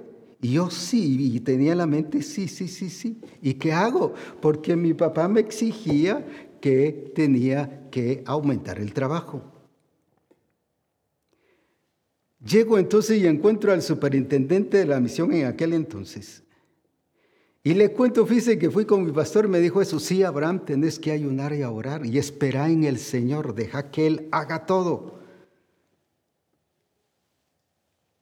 [0.41, 3.19] Yo sí, y tenía en la mente, sí, sí, sí, sí.
[3.41, 4.13] ¿Y qué hago?
[4.41, 6.25] Porque mi papá me exigía
[6.61, 9.41] que tenía que aumentar el trabajo.
[12.43, 16.43] Llego entonces y encuentro al superintendente de la misión en aquel entonces.
[17.61, 20.97] Y le cuento, fíjese que fui con mi pastor me dijo eso, sí, Abraham, tenés
[20.97, 25.18] que ayunar y orar y esperar en el Señor, deja que Él haga todo.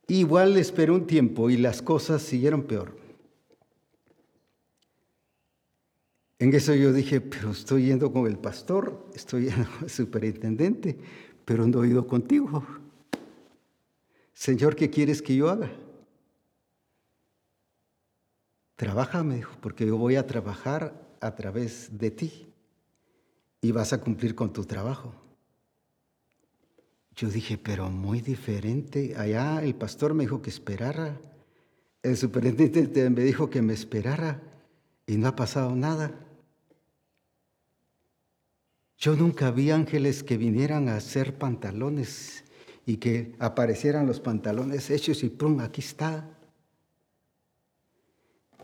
[0.08, 2.96] Igual esperé un tiempo y las cosas siguieron peor.
[6.40, 10.98] En eso yo dije, pero estoy yendo con el pastor, estoy yendo con el superintendente,
[11.44, 12.64] pero no he ido contigo.
[14.34, 15.72] Señor, ¿qué quieres que yo haga?
[18.76, 22.54] Trabaja, me dijo, porque yo voy a trabajar a través de ti
[23.60, 25.27] y vas a cumplir con tu trabajo.
[27.18, 29.16] Yo dije, pero muy diferente.
[29.18, 31.20] Allá el pastor me dijo que esperara.
[32.04, 34.40] El superintendente me dijo que me esperara
[35.08, 36.14] y no ha pasado nada.
[39.00, 42.44] Yo nunca vi ángeles que vinieran a hacer pantalones
[42.86, 45.60] y que aparecieran los pantalones hechos y ¡pum!
[45.60, 46.30] Aquí está.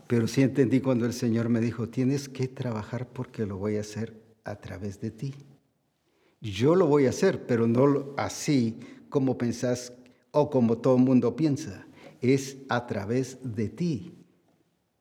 [0.06, 3.80] Pero sí entendí cuando el Señor me dijo, tienes que trabajar porque lo voy a
[3.80, 5.34] hacer a través de ti.
[6.44, 8.78] Yo lo voy a hacer, pero no así
[9.08, 9.94] como pensás
[10.30, 11.86] o como todo el mundo piensa.
[12.20, 14.12] Es a través de ti.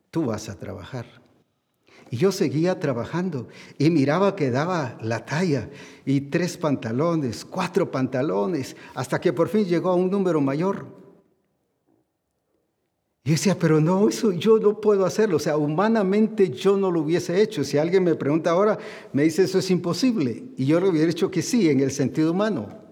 [0.10, 1.06] Tú vas a trabajar.
[2.10, 5.70] Y yo seguía trabajando y miraba que daba la talla
[6.06, 11.03] y tres pantalones, cuatro pantalones, hasta que por fin llegó a un número mayor.
[13.26, 15.38] Y decía, pero no, eso yo no puedo hacerlo.
[15.38, 17.64] O sea, humanamente yo no lo hubiese hecho.
[17.64, 18.78] Si alguien me pregunta ahora,
[19.14, 20.44] me dice, eso es imposible.
[20.58, 22.84] Y yo le hubiera dicho que sí, en el sentido humano.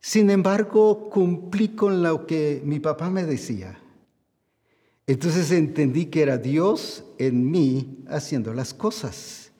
[0.00, 3.78] Sin embargo, cumplí con lo que mi papá me decía.
[5.06, 9.52] Entonces entendí que era Dios en mí haciendo las cosas.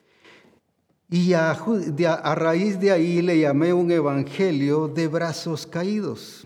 [1.09, 6.45] Y a, a raíz de ahí le llamé un evangelio de brazos caídos.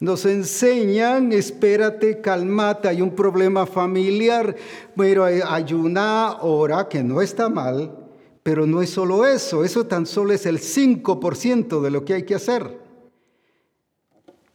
[0.00, 4.54] Nos enseñan, espérate, calmate, hay un problema familiar,
[4.96, 7.96] pero ayuna, ora, que no está mal,
[8.44, 12.22] pero no es solo eso, eso tan solo es el 5% de lo que hay
[12.22, 12.78] que hacer.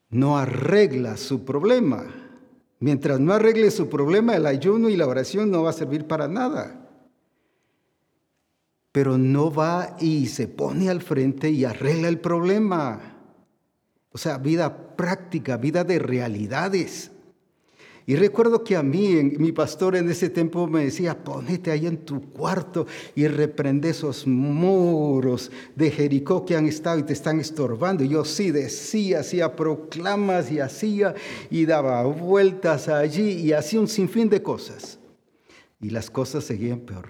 [0.09, 2.05] No arregla su problema.
[2.79, 6.27] Mientras no arregle su problema, el ayuno y la oración no va a servir para
[6.27, 6.87] nada.
[8.93, 13.12] Pero no va y se pone al frente y arregla el problema.
[14.13, 17.11] O sea, vida práctica, vida de realidades.
[18.05, 21.97] Y recuerdo que a mí, mi pastor en ese tiempo me decía, ponete ahí en
[21.99, 28.03] tu cuarto y reprende esos muros de Jericó que han estado y te están estorbando.
[28.03, 31.15] Y yo sí decía, hacía proclamas y hacía
[31.49, 34.99] y daba vueltas allí y hacía un sinfín de cosas.
[35.79, 37.09] Y las cosas seguían peor.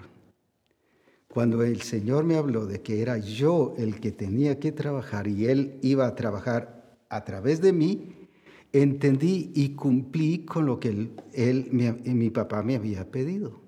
[1.26, 5.46] Cuando el Señor me habló de que era yo el que tenía que trabajar y
[5.46, 6.73] Él iba a trabajar
[7.14, 8.28] a través de mí,
[8.72, 10.88] entendí y cumplí con lo que
[11.32, 13.60] él, mi, papá me había pedido.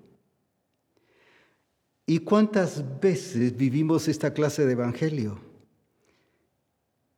[2.05, 5.39] ¿Y cuántas veces vivimos esta clase de evangelio?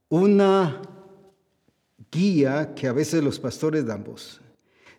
[0.07, 0.83] Una
[2.11, 4.39] guía que a veces los pastores damos.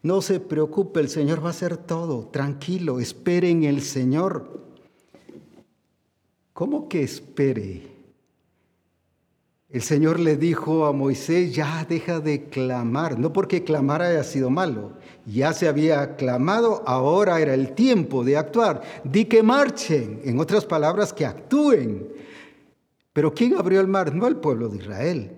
[0.02, 2.26] No se preocupe, el Señor va a hacer todo.
[2.28, 4.66] Tranquilo, espere en el Señor.
[6.52, 7.99] ¿Cómo que espere?
[9.72, 14.50] El Señor le dijo a Moisés, ya deja de clamar, no porque clamar haya sido
[14.50, 14.94] malo,
[15.26, 18.82] ya se había clamado, ahora era el tiempo de actuar.
[19.04, 22.08] Di que marchen, en otras palabras, que actúen.
[23.12, 24.12] Pero ¿quién abrió el mar?
[24.12, 25.36] No el pueblo de Israel.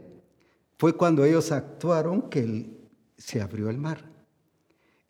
[0.78, 2.70] Fue cuando ellos actuaron que
[3.18, 4.10] se abrió el mar.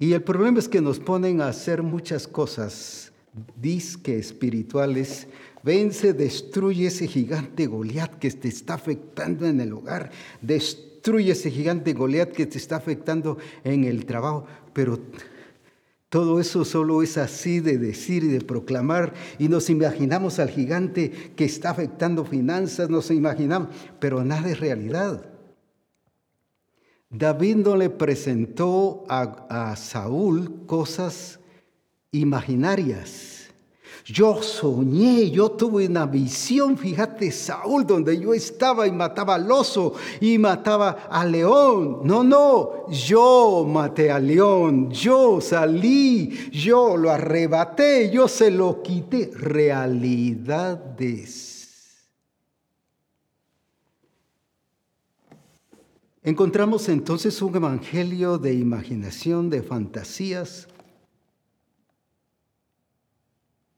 [0.00, 3.12] Y el problema es que nos ponen a hacer muchas cosas
[3.56, 5.28] disque espirituales
[5.62, 10.10] Vence, destruye ese gigante Goliat que te está afectando en el hogar.
[10.40, 14.46] Destruye ese gigante Goliat que te está afectando en el trabajo.
[14.72, 14.98] Pero
[16.12, 19.14] todo eso solo es así de decir y de proclamar.
[19.38, 25.32] Y nos imaginamos al gigante que está afectando finanzas, nos imaginamos, pero nada es realidad.
[27.08, 31.40] David no le presentó a, Saúl cosas
[32.10, 33.41] imaginarias.
[34.04, 39.94] Yo soñé, yo tuve una visión, fíjate, Saúl, donde yo estaba y mataba al oso
[40.20, 42.00] y mataba al león.
[42.02, 49.30] No, no, yo maté al león, yo salí, yo lo arrebaté, yo se lo quité.
[49.34, 51.52] Realidades.
[56.24, 60.68] Encontramos entonces un evangelio de imaginación, de fantasías,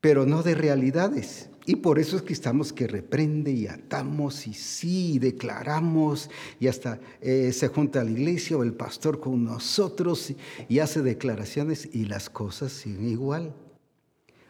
[0.04, 1.48] pero no de realidades.
[1.64, 6.28] Y por eso es que estamos que reprende y atamos y sí, declaramos
[6.60, 10.34] y hasta eh, se junta la iglesia o el pastor con nosotros
[10.68, 13.54] y hace declaraciones y las cosas siguen igual.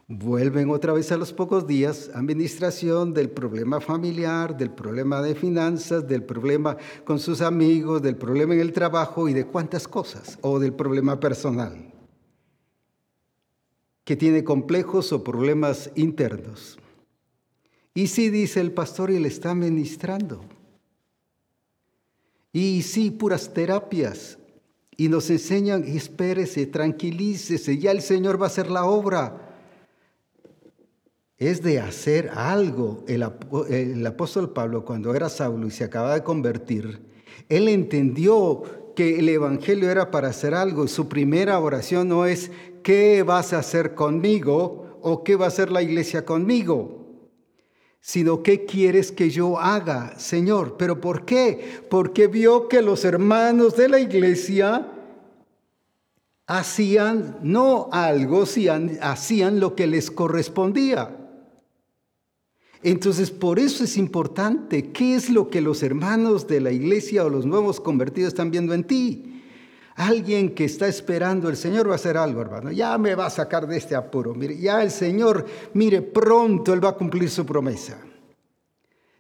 [0.09, 6.09] Vuelven otra vez a los pocos días, administración del problema familiar, del problema de finanzas,
[6.09, 10.59] del problema con sus amigos, del problema en el trabajo y de cuántas cosas, o
[10.59, 11.94] del problema personal,
[14.05, 16.79] que tiene complejos o problemas internos.
[17.95, 20.45] Y sí, dice el pastor, y le está administrando.
[22.53, 24.39] Y sí, puras terapias.
[24.97, 29.45] Y nos enseñan, espérese, tranquilícese, ya el Señor va a hacer la obra
[31.39, 33.05] es de hacer algo.
[33.07, 37.01] El, apóstol Pablo, cuando era Saulo y se acaba de convertir,
[37.49, 38.63] él entendió
[38.95, 40.89] que el Evangelio era para hacer algo.
[40.89, 42.51] Su primera oración no es,
[42.83, 44.85] ¿qué vas a hacer conmigo?
[45.07, 47.05] o ¿qué va a hacer la iglesia conmigo?
[48.07, 50.77] sino ¿qué quieres que yo haga, Señor?
[50.77, 51.81] ¿Pero por qué?
[51.89, 54.93] Porque vio que los hermanos de la iglesia
[56.47, 58.45] hacían no algo,
[59.01, 61.17] hacían lo que les correspondía.
[62.85, 67.31] Entonces, por eso es importante qué es lo que los hermanos de la iglesia o
[67.31, 69.43] los nuevos convertidos están viendo en ti.
[69.95, 72.71] Alguien que está esperando, el Señor va a hacer algo, hermano.
[72.73, 74.35] Ya me va a sacar de este apuro.
[74.35, 77.99] Mire, ya el Señor, mire, pronto Él va a cumplir su promesa.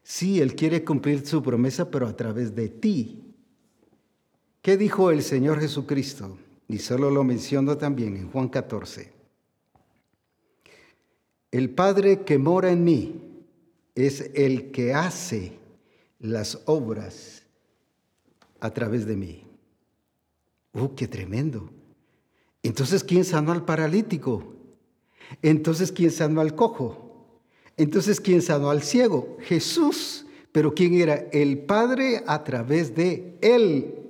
[0.02, 3.34] Sí, Él quiere cumplir su promesa, pero a través de ti.
[4.60, 6.36] ¿Qué dijo el Señor Jesucristo?
[6.68, 9.10] Y solo lo menciono también en Juan 14.
[11.50, 13.30] El Padre que mora en mí
[13.94, 15.58] es el que hace
[16.18, 17.42] las obras
[18.60, 19.44] a través de mí.
[20.72, 21.70] ¡Uh, qué tremendo!
[22.62, 24.54] Entonces, ¿quién sanó al paralítico?
[25.42, 27.40] Entonces, ¿quién sanó al cojo?
[27.76, 29.36] Entonces, ¿quién sanó al ciego?
[29.40, 30.26] Jesús.
[30.52, 31.14] Pero ¿quién era?
[31.32, 34.03] El Padre a través de él.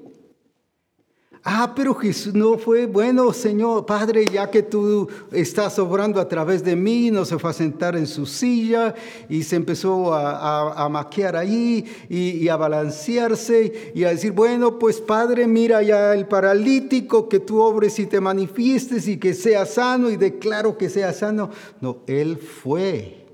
[1.47, 6.64] Ah, pero Jesús no fue bueno, Señor, Padre, ya que tú estás obrando a través
[6.64, 8.95] de mí, no se fue a sentar en su silla
[9.28, 15.03] y se empezó a, maquiar ahí y, y, a balancearse y a decir, bueno, pues
[15.03, 20.09] Padre, mira ya el paralítico, que tú obres y te manifiestes y que sea sano
[20.09, 21.51] y declaro que sea sano.
[21.82, 23.26] No, Él fue,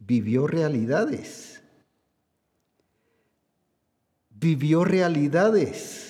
[0.00, 1.62] vivió realidades.
[4.30, 6.07] Vivió realidades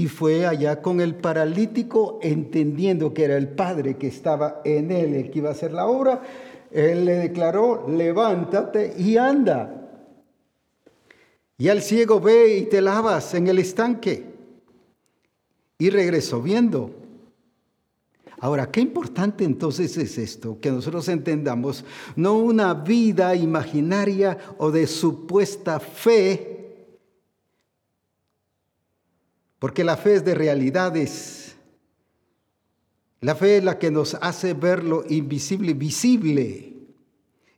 [0.00, 5.12] y fue allá con el paralítico, entendiendo que era el Padre que estaba en él,
[5.12, 6.22] el que iba a hacer la obra.
[6.70, 9.90] Él le declaró, levántate y anda.
[11.58, 14.24] Y al ciego ve y te lavas en el estanque.
[15.76, 16.94] Y regresó viendo.
[18.38, 21.84] Ahora, qué importante entonces es esto, que nosotros entendamos
[22.16, 26.49] no una vida imaginaria o de supuesta fe,
[29.60, 31.54] porque la fe es de realidades.
[33.20, 36.72] La fe es la que nos hace ver lo invisible visible.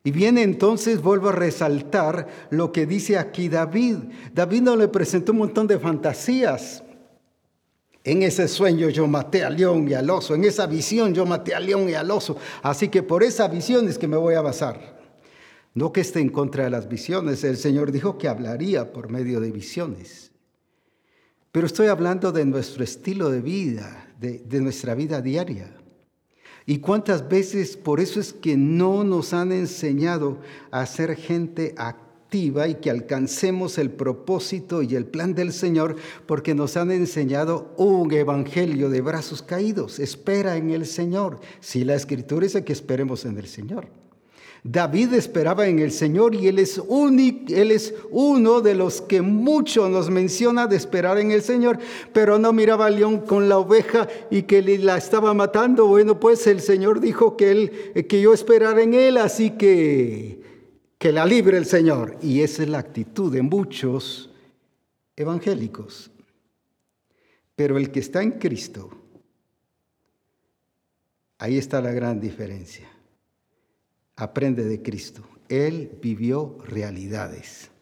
[0.05, 3.99] Y viene entonces, vuelvo a resaltar lo que dice aquí David.
[4.35, 6.83] David no le presentó un montón de fantasías.
[8.03, 10.35] En ese sueño yo maté al león y al oso.
[10.35, 12.37] En esa visión yo maté al león y al oso.
[12.63, 15.01] Así que por esa visión es que me voy a basar.
[15.73, 17.45] No que esté en contra de las visiones.
[17.45, 20.32] El Señor dijo que hablaría por medio de visiones.
[21.53, 25.71] Pero estoy hablando de nuestro estilo de vida, de, nuestra vida diaria.
[26.65, 30.39] Y cuántas veces por eso es que no nos han enseñado
[30.71, 36.55] a ser gente activa y que alcancemos el propósito y el plan del Señor, porque
[36.55, 39.99] nos han enseñado un evangelio de brazos caídos.
[39.99, 41.41] Espera en el Señor.
[41.61, 43.89] Si la escritura dice que esperemos en el Señor.
[44.65, 46.79] David esperaba en el Señor y él es,
[48.11, 51.79] uno de los que mucho nos menciona de esperar en el Señor,
[52.13, 55.87] pero no miraba al león con la oveja y que la estaba matando.
[55.87, 57.73] Bueno, pues el Señor dijo que, él,
[58.09, 60.43] que yo esperara en él, así que
[61.03, 62.17] que la libre el Señor.
[62.23, 64.31] Y esa es la actitud de muchos
[65.17, 66.13] evangélicos.
[67.57, 68.89] Pero el que está en Cristo,
[71.39, 72.92] ahí está la gran diferencia.
[74.23, 75.23] Aprende de Cristo.
[75.49, 77.73] Él vivió realidades.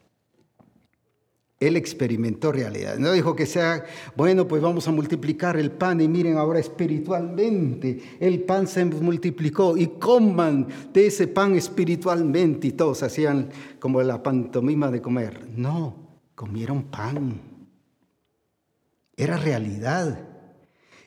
[1.61, 2.97] Él experimentó realidad.
[2.97, 3.84] No dijo que sea,
[4.16, 9.76] bueno, pues vamos a multiplicar el pan y miren ahora espiritualmente, el pan se multiplicó
[9.76, 15.47] y coman de ese pan espiritualmente y todos hacían como la pantomima de comer.
[15.55, 15.95] No,
[16.34, 17.38] comieron pan.
[19.14, 20.30] Era realidad.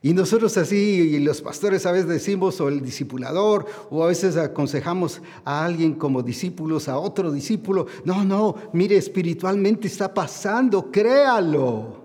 [0.05, 4.35] Y nosotros así, y los pastores a veces decimos, o el discipulador, o a veces
[4.35, 12.03] aconsejamos a alguien como discípulos, a otro discípulo, no, no, mire, espiritualmente está pasando, créalo.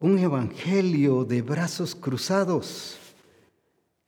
[0.00, 2.98] Un evangelio de brazos cruzados.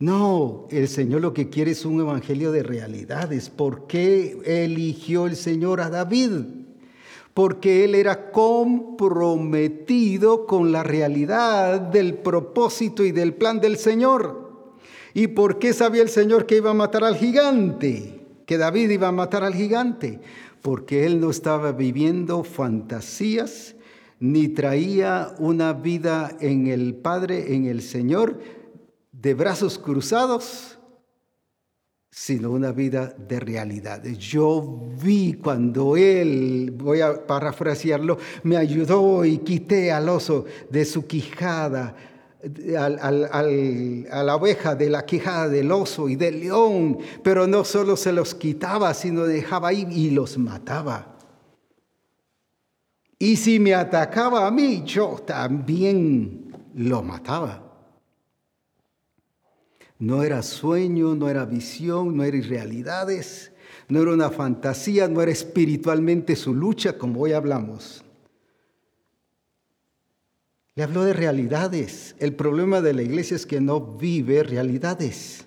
[0.00, 3.50] No, el Señor lo que quiere es un evangelio de realidades.
[3.50, 6.61] ¿Por qué eligió el Señor a David?
[7.34, 14.42] Porque él era comprometido con la realidad del propósito y del plan del Señor.
[15.14, 18.26] ¿Y por qué sabía el Señor que iba a matar al gigante?
[18.46, 20.20] Que David iba a matar al gigante.
[20.60, 23.76] Porque él no estaba viviendo fantasías
[24.20, 28.38] ni traía una vida en el Padre, en el Señor,
[29.10, 30.78] de brazos cruzados,
[32.14, 34.18] sino una vida de realidades.
[34.18, 41.06] Yo vi cuando él, voy a parafrasearlo, me ayudó y quité al oso de su
[41.06, 41.96] quijada,
[42.78, 48.12] a la oveja de la quijada del oso y del león, pero no solo se
[48.12, 51.16] los quitaba, sino dejaba ahí y los mataba.
[53.18, 57.71] Y si me atacaba a mí, yo también lo mataba.
[60.02, 63.52] No era sueño, no era visión, no era irrealidades,
[63.88, 68.02] no era una fantasía, no era espiritualmente su lucha, como hoy hablamos.
[70.74, 72.16] Le habló de realidades.
[72.18, 75.46] El problema de la iglesia es que no vive realidades.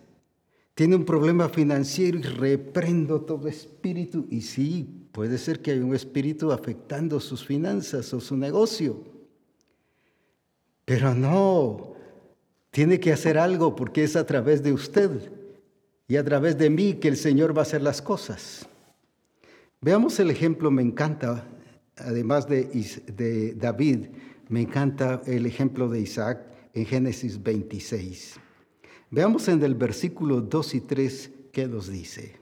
[0.73, 4.25] Tiene un problema financiero y reprendo todo espíritu.
[4.29, 9.03] Y sí, puede ser que haya un espíritu afectando sus finanzas o su negocio.
[10.85, 11.94] Pero no,
[12.76, 15.32] tiene que hacer algo porque es a través de usted
[16.09, 18.67] y a través de mí que el Señor va a hacer las cosas.
[19.80, 21.47] Veamos el ejemplo, me encanta,
[21.95, 22.65] además de,
[23.15, 24.07] de David,
[24.49, 28.36] me encanta el ejemplo de Isaac en Génesis 26.
[29.09, 32.36] Veamos en el versículo 2 y 3 qué nos dice.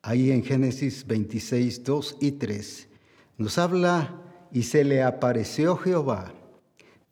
[0.00, 2.88] Ahí en Génesis 26, 2 y 3
[3.36, 4.22] nos habla
[4.52, 6.34] y se le apareció Jehová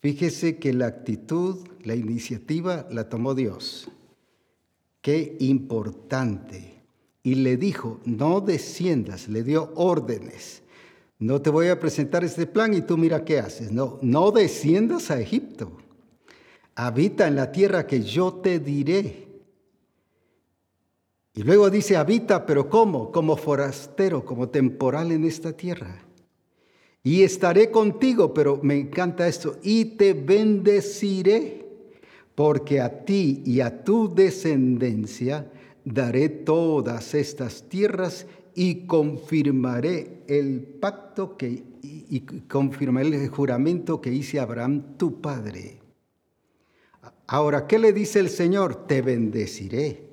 [0.00, 3.90] Fíjese que la actitud, la iniciativa la tomó Dios.
[5.00, 6.82] Qué importante.
[7.22, 10.62] Y le dijo, no desciendas, le dio órdenes.
[11.18, 13.72] No te voy a presentar este plan y tú mira qué haces.
[13.72, 15.72] No, no desciendas a Egipto.
[16.76, 19.26] Habita en la tierra que yo te diré.
[21.34, 23.10] Y luego dice, habita, pero ¿cómo?
[23.10, 26.07] Como forastero, como temporal en esta tierra
[27.02, 31.66] y estaré contigo, pero me encanta esto, y te bendeciré,
[32.34, 35.50] porque a ti y a tu descendencia
[35.84, 44.38] daré todas estas tierras y confirmaré el pacto que y confirmaré el juramento que hice
[44.38, 45.78] a Abraham tu padre.
[47.26, 48.86] Ahora, ¿qué le dice el Señor?
[48.86, 50.08] Te bendeciré.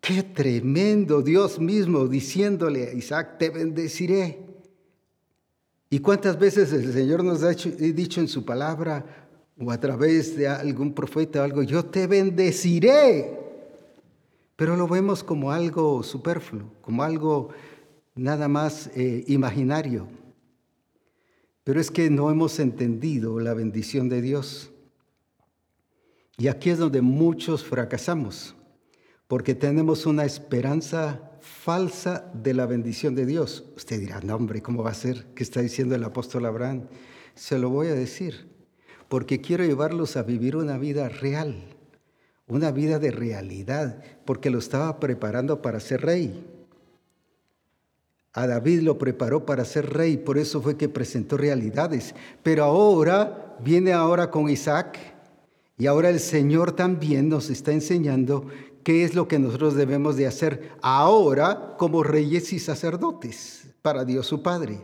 [0.00, 4.49] Qué tremendo Dios mismo diciéndole a Isaac, te bendeciré.
[5.92, 9.04] ¿Y cuántas veces el Señor nos ha dicho en su palabra
[9.58, 13.36] o a través de algún profeta o algo, yo te bendeciré?
[14.54, 17.48] Pero lo vemos como algo superfluo, como algo
[18.14, 20.06] nada más eh, imaginario.
[21.64, 24.70] Pero es que no hemos entendido la bendición de Dios.
[26.38, 28.54] Y aquí es donde muchos fracasamos,
[29.26, 31.29] porque tenemos una esperanza
[31.62, 33.64] falsa de la bendición de Dios.
[33.76, 35.26] Usted dirá, no hombre, ¿cómo va a ser?
[35.34, 36.84] ¿Qué está diciendo el apóstol Abraham?
[37.34, 38.48] Se lo voy a decir,
[39.08, 41.54] porque quiero llevarlos a vivir una vida real,
[42.46, 46.46] una vida de realidad, porque lo estaba preparando para ser rey.
[48.32, 52.14] A David lo preparó para ser rey, por eso fue que presentó realidades.
[52.42, 54.98] Pero ahora, viene ahora con Isaac,
[55.76, 58.46] y ahora el Señor también nos está enseñando
[58.82, 64.26] qué es lo que nosotros debemos de hacer ahora como reyes y sacerdotes para Dios
[64.26, 64.80] su Padre,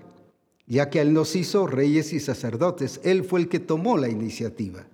[0.67, 3.01] ya que Él nos hizo reyes y sacerdotes.
[3.05, 4.87] Él fue el que tomó la iniciativa.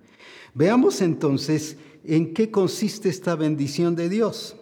[0.53, 4.55] Veamos entonces en qué consiste esta bendición de Dios.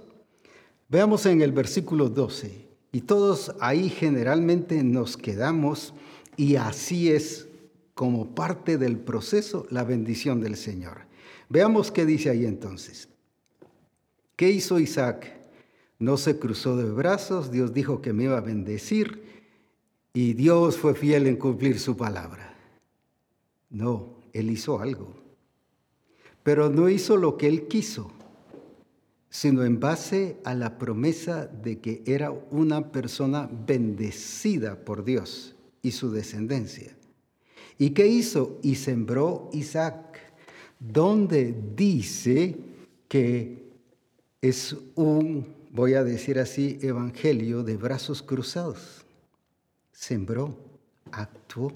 [0.89, 5.93] Veamos en el versículo 12, y todos ahí generalmente nos quedamos
[6.37, 7.47] Y así es
[7.93, 11.05] como parte del proceso la bendición del Señor.
[11.49, 13.10] Veamos qué dice ahí entonces.
[14.41, 15.31] ¿Qué hizo Isaac?
[15.99, 19.21] No se cruzó de brazos, Dios dijo que me iba a bendecir
[20.15, 22.57] y Dios fue fiel en cumplir su palabra.
[23.69, 25.13] No, él hizo algo.
[26.41, 28.11] Pero no hizo lo que él quiso,
[29.29, 35.91] sino en base a la promesa de que era una persona bendecida por Dios y
[35.91, 36.97] su descendencia.
[37.77, 38.57] ¿Y qué hizo?
[38.63, 40.19] Y sembró Isaac,
[40.79, 42.57] donde dice
[43.07, 43.61] que
[44.41, 49.05] es un, voy a decir así, evangelio de brazos cruzados.
[49.91, 50.57] Sembró,
[51.11, 51.71] actuó.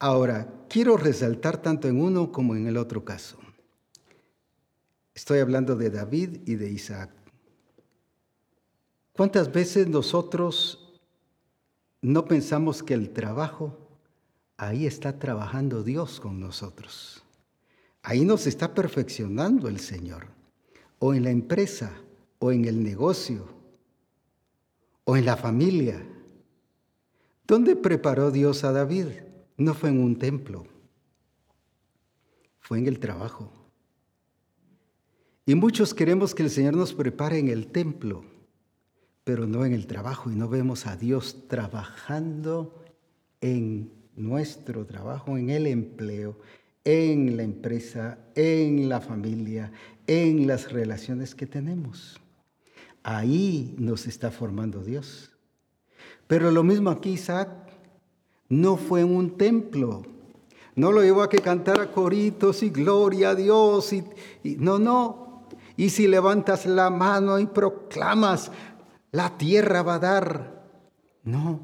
[0.00, 3.38] Ahora, quiero resaltar tanto en uno como en el otro caso.
[5.14, 7.10] Estoy hablando de David y de Isaac.
[9.12, 10.98] ¿Cuántas veces nosotros
[12.00, 13.78] no pensamos que el trabajo,
[14.56, 17.22] ahí está trabajando Dios con nosotros?
[18.02, 20.28] Ahí nos está perfeccionando el Señor.
[20.98, 21.92] O en la empresa,
[22.38, 23.48] o en el negocio,
[25.04, 26.04] o en la familia.
[27.46, 29.06] ¿Dónde preparó Dios a David?
[29.56, 30.66] No fue en un templo,
[32.60, 33.52] fue en el trabajo.
[35.44, 38.24] Y muchos queremos que el Señor nos prepare en el templo,
[39.24, 40.30] pero no en el trabajo.
[40.30, 42.84] Y no vemos a Dios trabajando
[43.40, 46.38] en nuestro trabajo, en el empleo,
[46.84, 49.72] en la empresa, en la familia,
[50.06, 52.20] en las relaciones que tenemos.
[53.02, 55.30] Ahí nos está formando Dios.
[56.26, 57.48] Pero lo mismo aquí Isaac
[58.48, 60.02] no fue en un templo.
[60.74, 63.92] No lo llevó a que cantara coritos y gloria a Dios.
[63.92, 64.04] Y,
[64.58, 65.48] no, no.
[65.76, 68.52] Y si levantas la mano y proclamas,
[69.12, 70.64] la tierra va a dar.
[71.24, 71.60] No.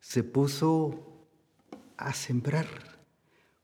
[0.00, 1.28] Se puso
[1.96, 2.95] a sembrar.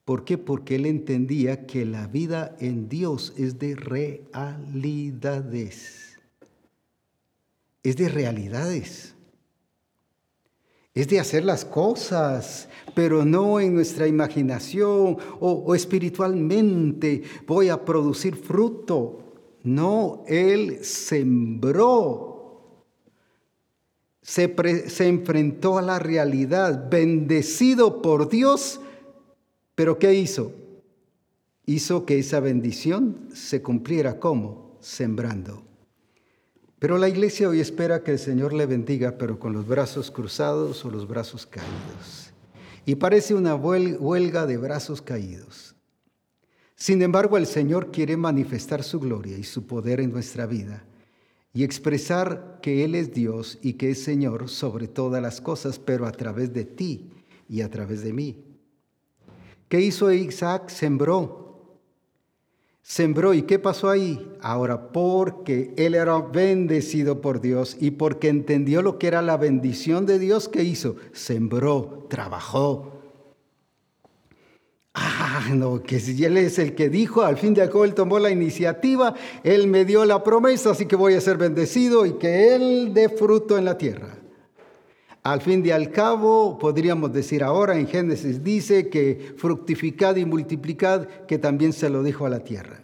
[0.05, 0.37] ¿Por qué?
[0.37, 5.29] Porque él entendía que la vida en Dios es de realidades.
[7.83, 9.15] Es de realidades.
[10.95, 18.37] Es de hacer las cosas, pero no en nuestra imaginación o, espiritualmente voy a producir
[18.37, 19.21] fruto.
[19.63, 22.33] No, Él sembró,
[24.21, 24.53] se,
[25.07, 28.81] enfrentó a la realidad, bendecido por Dios
[29.75, 30.53] pero ¿qué hizo?
[31.67, 35.63] Hizo que esa bendición se cumpliera como sembrando.
[36.79, 40.85] Pero la iglesia hoy espera que el Señor le bendiga, pero con los brazos cruzados
[40.85, 42.33] o los brazos caídos.
[42.85, 45.77] Y parece una huelga de brazos caídos.
[46.75, 50.85] Sin embargo, el Señor quiere manifestar su gloria y su poder en nuestra vida
[51.55, 56.07] y expresar que Él es Dios y que es Señor sobre todas las cosas, pero
[56.07, 57.11] a través de ti
[57.49, 58.52] y a través de mí.
[59.73, 60.69] ¿Qué hizo Isaac?
[60.69, 61.79] Sembró.
[62.83, 63.33] Sembró.
[63.33, 64.31] ¿Y qué pasó ahí?
[64.43, 70.05] Ahora, porque él era bendecido por Dios y porque entendió lo que era la bendición
[70.05, 70.97] de Dios, ¿qué hizo?
[71.13, 73.01] Sembró, trabajó.
[74.93, 78.19] Ah, no, que si él es el que dijo, al fin de cabo él tomó
[78.19, 82.55] la iniciativa, él me dio la promesa, así que voy a ser bendecido y que
[82.55, 84.22] él dé fruto en la tierra.
[85.23, 91.07] Al fin de al cabo, podríamos decir ahora en Génesis dice que fructificad y multiplicad,
[91.29, 92.83] que también se lo dijo a la tierra.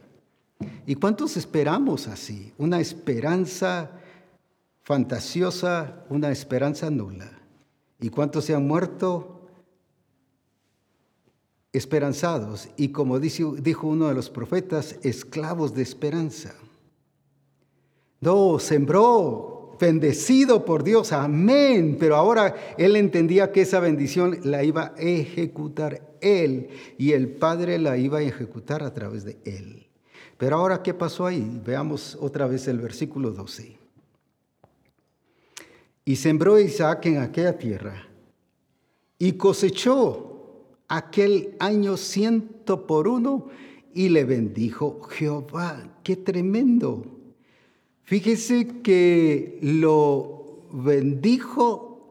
[0.87, 2.53] ¿Y cuántos esperamos así?
[2.57, 3.91] Una esperanza
[4.83, 7.31] fantasiosa, una esperanza nula.
[8.01, 9.49] ¿Y cuántos se han muerto
[11.73, 12.69] esperanzados?
[12.77, 16.55] Y como dijo uno de los profetas, esclavos de esperanza.
[18.21, 21.97] No, sembró bendecido por Dios, amén.
[21.99, 26.69] Pero ahora él entendía que esa bendición la iba a ejecutar él
[26.99, 29.87] y el Padre la iba a ejecutar a través de él.
[30.37, 31.61] Pero ahora, ¿qué pasó ahí?
[31.65, 33.77] Veamos otra vez el versículo 12.
[36.05, 38.09] Y sembró Isaac en aquella tierra
[39.19, 43.49] y cosechó aquel año ciento por uno
[43.93, 45.99] y le bendijo Jehová.
[46.03, 47.18] ¡Qué tremendo!
[48.09, 52.11] Fíjese que lo bendijo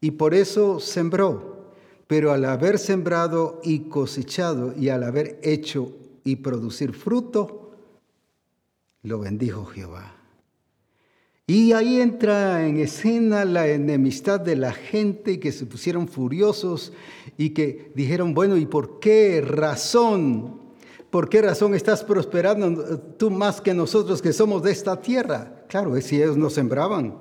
[0.00, 1.70] y por eso sembró,
[2.08, 5.94] pero al haber sembrado y cosechado y al haber hecho
[6.24, 7.76] y producir fruto,
[9.04, 10.16] lo bendijo Jehová.
[11.46, 16.92] Y ahí entra en escena la enemistad de la gente que se pusieron furiosos
[17.38, 20.65] y que dijeron, bueno, ¿y por qué razón
[21.16, 25.64] ¿Por qué razón estás prosperando tú más que nosotros que somos de esta tierra?
[25.66, 27.18] Claro, es si ellos no sembraban.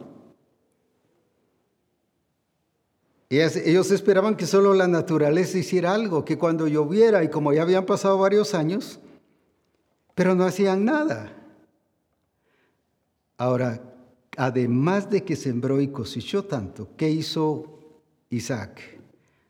[3.29, 7.85] Ellos esperaban que solo la naturaleza hiciera algo, que cuando lloviera, y como ya habían
[7.85, 8.99] pasado varios años,
[10.13, 11.31] pero no hacían nada.
[13.37, 13.81] Ahora,
[14.35, 17.79] además de que sembró y cosechó tanto, ¿qué hizo
[18.29, 18.81] Isaac?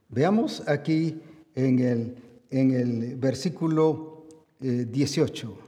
[0.08, 1.20] Veamos aquí
[1.56, 2.16] en el,
[2.52, 4.15] en el versículo
[4.60, 5.48] 18.
[5.48, 5.66] Eh,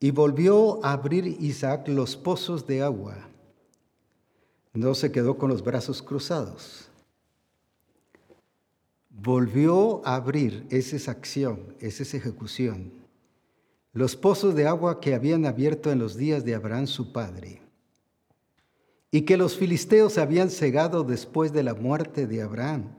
[0.00, 3.28] y volvió a abrir Isaac los pozos de agua.
[4.72, 6.88] No se quedó con los brazos cruzados.
[9.10, 13.00] Volvió a abrir, esa es acción, esa es ejecución
[13.92, 17.60] los pozos de agua que habían abierto en los días de Abraham su padre,
[19.10, 22.94] y que los filisteos habían cegado después de la muerte de Abraham,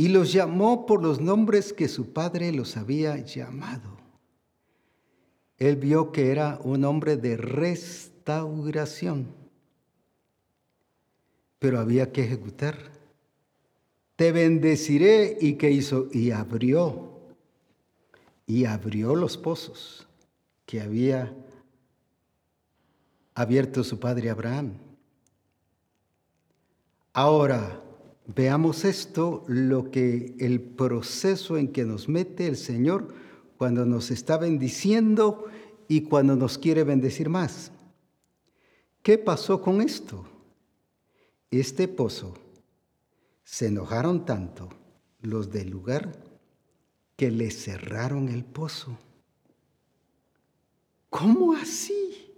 [0.00, 3.98] y los llamó por los nombres que su padre los había llamado.
[5.58, 9.34] Él vio que era un hombre de restauración,
[11.58, 12.78] pero había que ejecutar.
[14.16, 17.20] Te bendeciré y que hizo y abrió
[18.46, 20.08] y abrió los pozos
[20.64, 21.36] que había
[23.34, 24.78] abierto su padre Abraham.
[27.12, 27.82] Ahora,
[28.34, 33.08] veamos esto, lo que el proceso en que nos mete el Señor
[33.56, 35.46] cuando nos está bendiciendo
[35.88, 37.72] y cuando nos quiere bendecir más.
[39.02, 40.24] ¿Qué pasó con esto?
[41.50, 42.34] Este pozo
[43.42, 44.68] se enojaron tanto
[45.20, 46.22] los del lugar
[47.16, 48.96] que le cerraron el pozo.
[51.08, 52.30] ¿Cómo así?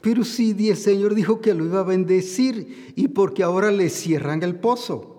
[0.00, 4.42] Pero si el Señor dijo que lo iba a bendecir y porque ahora le cierran
[4.42, 5.09] el pozo.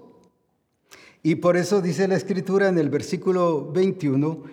[1.23, 4.43] Y por eso dice la escritura en el versículo 21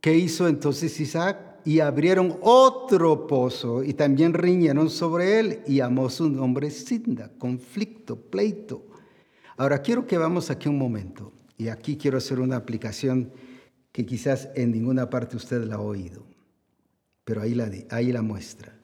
[0.00, 6.10] que hizo entonces Isaac y abrieron otro pozo y también riñeron sobre él y amó
[6.10, 8.84] su nombre Sinda, conflicto, pleito.
[9.56, 13.32] Ahora quiero que vamos aquí un momento y aquí quiero hacer una aplicación
[13.92, 16.26] que quizás en ninguna parte usted la ha oído,
[17.24, 18.78] pero ahí la, ahí la muestra.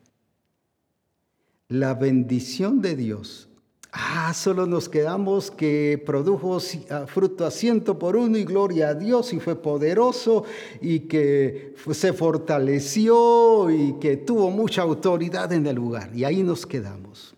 [1.69, 3.50] La bendición de Dios.
[3.93, 6.61] Ah, solo nos quedamos que produjo
[7.07, 10.45] fruto a ciento por uno y gloria a Dios y fue poderoso
[10.81, 16.15] y que se fortaleció y que tuvo mucha autoridad en el lugar.
[16.15, 17.35] Y ahí nos quedamos.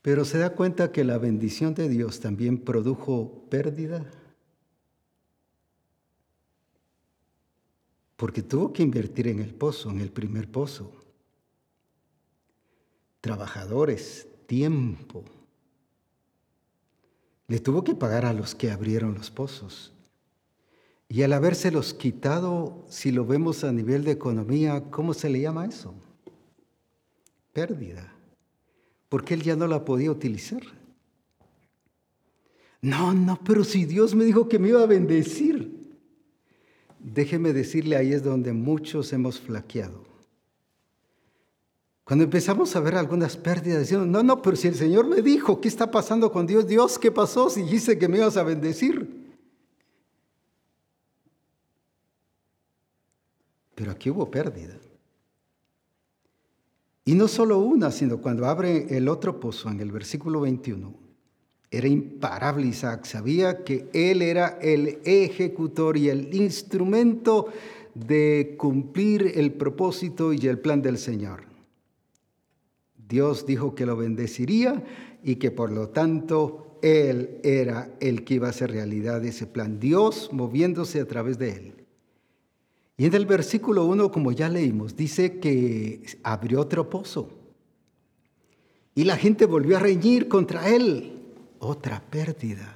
[0.00, 4.06] Pero se da cuenta que la bendición de Dios también produjo pérdida.
[8.18, 10.97] porque tuvo que invertir en el pozo, en el primer pozo.
[13.20, 15.24] Trabajadores, tiempo.
[17.48, 19.92] Le tuvo que pagar a los que abrieron los pozos.
[21.08, 25.64] Y al habérselos quitado, si lo vemos a nivel de economía, ¿cómo se le llama
[25.64, 25.94] eso?
[27.52, 28.12] Pérdida.
[29.08, 30.62] Porque él ya no la podía utilizar.
[32.82, 35.96] No, no, pero si Dios me dijo que me iba a bendecir.
[37.00, 40.07] Déjeme decirle, ahí es donde muchos hemos flaqueado.
[42.08, 45.60] Cuando empezamos a ver algunas pérdidas, decimos, no, no, pero si el Señor me dijo,
[45.60, 46.66] ¿qué está pasando con Dios?
[46.66, 49.28] Dios, ¿qué pasó si dijiste que me ibas a bendecir?
[53.74, 54.78] Pero aquí hubo pérdida.
[57.04, 60.94] Y no solo una, sino cuando abre el otro pozo en el versículo 21,
[61.70, 67.48] era imparable Isaac, sabía que él era el ejecutor y el instrumento
[67.92, 71.47] de cumplir el propósito y el plan del Señor.
[73.08, 74.84] Dios dijo que lo bendeciría
[75.22, 79.80] y que por lo tanto él era el que iba a hacer realidad ese plan,
[79.80, 81.74] Dios moviéndose a través de él.
[82.96, 87.30] Y en el versículo 1, como ya leímos, dice que abrió otro pozo
[88.94, 91.22] y la gente volvió a reñir contra él
[91.60, 92.74] otra pérdida.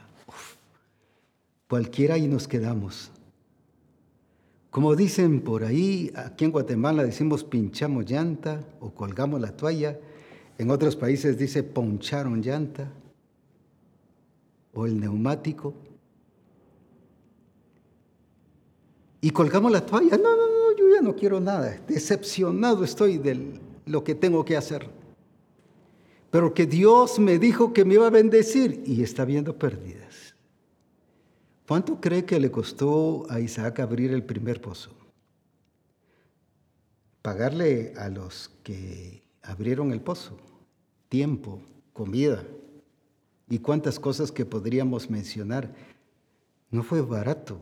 [1.68, 3.10] Cualquiera y nos quedamos.
[4.70, 9.98] Como dicen por ahí, aquí en Guatemala decimos pinchamos llanta o colgamos la toalla.
[10.62, 12.88] En otros países dice poncharon llanta
[14.72, 15.74] o el neumático.
[19.20, 20.16] Y colgamos la toalla.
[20.16, 21.80] No, no, no, yo ya no quiero nada.
[21.88, 24.88] Decepcionado estoy de lo que tengo que hacer
[26.30, 30.34] pero que Dios me dijo que me iba a bendecir y está viendo pérdidas.
[31.68, 34.92] ¿Cuánto cree que le costó a Isaac abrir el primer pozo?
[37.20, 40.38] Pagarle a los que abrieron el pozo
[41.12, 41.60] tiempo,
[41.92, 42.42] comida
[43.50, 45.74] y cuántas cosas que podríamos mencionar.
[46.70, 47.60] No fue barato.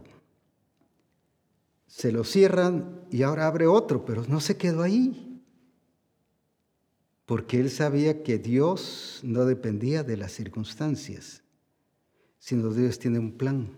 [1.89, 5.43] Se lo cierran y ahora abre otro, pero no se quedó ahí
[7.27, 11.43] porque él sabía que Dios no dependía de las circunstancias,
[12.39, 13.71] sino Dios tiene un plan.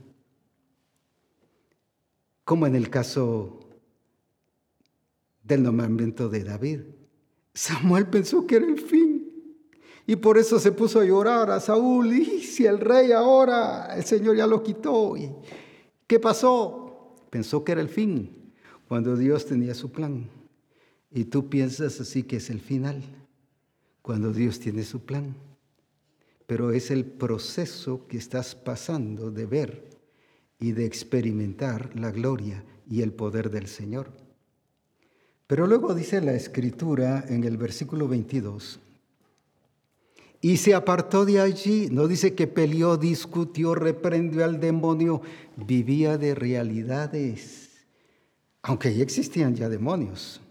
[2.45, 3.59] Como en el caso
[5.43, 6.81] del nombramiento de David.
[7.55, 9.12] Samuel pensó que era el fin
[10.13, 12.13] y por eso se puso a llorar a Saúl.
[12.13, 15.17] Y si el rey ahora, el Señor ya lo quitó.
[15.17, 15.33] ¿Y
[16.07, 17.17] ¿Qué pasó?
[17.31, 18.53] Pensó que era el fin,
[18.87, 20.29] cuando Dios tenía su plan.
[21.11, 23.03] Y tú piensas así que es el final
[24.03, 25.35] cuando Dios tiene su plan.
[26.47, 29.89] Pero es el proceso que estás pasando de ver
[30.61, 34.11] y de experimentar la gloria y el poder del Señor.
[35.47, 38.79] Pero luego dice la escritura en el versículo 22,
[40.43, 45.23] y se apartó de allí, no dice que peleó, discutió, reprendió al demonio,
[45.57, 47.71] vivía de realidades,
[48.61, 50.43] aunque ya existían ya demonios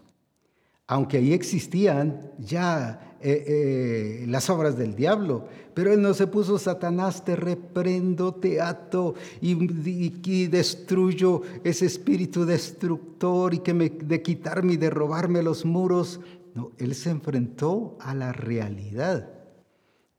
[0.92, 6.58] aunque ahí existían ya eh, eh, las obras del diablo, pero él no se puso,
[6.58, 14.74] Satanás, te reprendo, te ato y, destruyo ese espíritu destructor y que me, de quitarme
[14.74, 16.20] y de robarme los muros.
[16.54, 19.30] No, él se enfrentó a la realidad.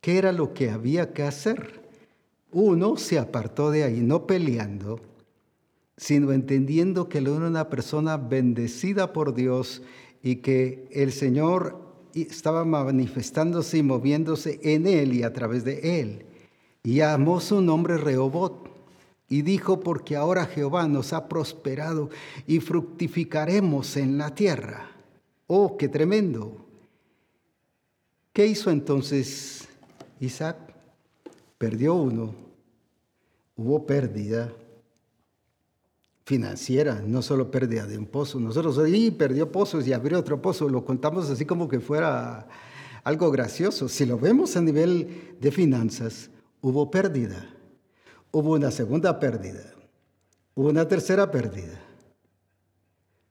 [0.04, 1.82] ¿Qué era lo que había que hacer?
[2.52, 5.00] Uno se apartó de ahí, no peleando,
[5.96, 9.82] sino entendiendo que él era una persona bendecida por Dios
[10.22, 11.80] y que el Señor
[12.14, 16.26] estaba manifestándose y moviéndose en él y a través de él.
[16.84, 18.70] Y llamó su nombre Rehobot
[19.30, 22.10] y dijo, porque ahora Jehová nos ha prosperado
[22.46, 24.92] y fructificaremos en la tierra.
[25.48, 26.58] Oh, qué tremendo.
[28.34, 29.63] ¿Qué hizo entonces
[30.24, 30.58] Isaac?
[31.58, 32.34] Perdió uno,
[33.56, 34.52] hubo pérdida,
[36.26, 38.40] financiera, no solo pérdida de un pozo.
[38.40, 42.48] Nosotros ahí perdió pozos y abrió otro pozo, lo contamos así como que fuera
[43.04, 43.90] algo gracioso.
[43.90, 46.30] Si lo vemos a nivel de finanzas,
[46.62, 47.50] hubo pérdida,
[48.32, 49.74] hubo una segunda pérdida,
[50.56, 51.82] hubo una tercera pérdida,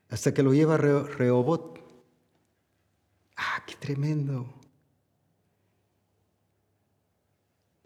[0.09, 1.81] hasta que lo lleva Rehobot.
[3.37, 4.62] Ah, qué tremendo.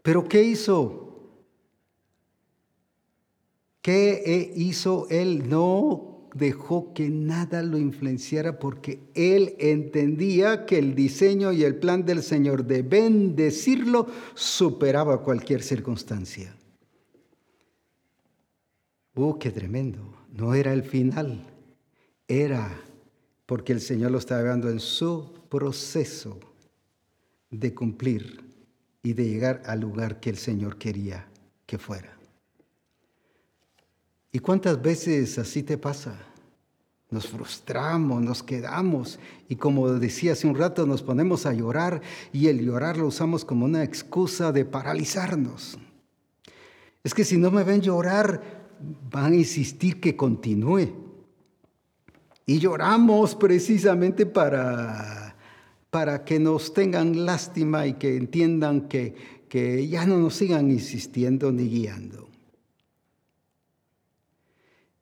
[0.07, 1.19] Pero ¿qué hizo?
[3.81, 5.49] ¿Qué hizo él?
[5.49, 12.05] No dejó que nada lo influenciara porque él entendía que el diseño y el plan
[12.05, 16.55] del Señor de bendecirlo superaba cualquier circunstancia.
[19.13, 20.13] ¡Oh, qué tremendo!
[20.31, 21.45] No era el final,
[22.29, 22.79] era
[23.45, 26.39] porque el Señor lo estaba llevando en su proceso
[27.49, 28.46] de cumplir
[29.07, 31.29] y de llegar al lugar que el Señor quería
[31.65, 32.17] que fuera.
[34.33, 36.19] ¿Y cuántas veces así te pasa?
[37.09, 42.01] Nos frustramos, nos quedamos y como decía hace un rato, nos ponemos a llorar
[42.33, 45.77] y el llorar lo usamos como una excusa de paralizarnos.
[47.01, 48.41] Es que si no me ven llorar,
[49.09, 50.89] van a insistir que continúe.
[52.45, 55.26] Y lloramos precisamente para,
[55.97, 59.15] para que nos tengan lástima y que entiendan que,
[59.49, 62.29] que ya no nos sigan insistiendo ni guiando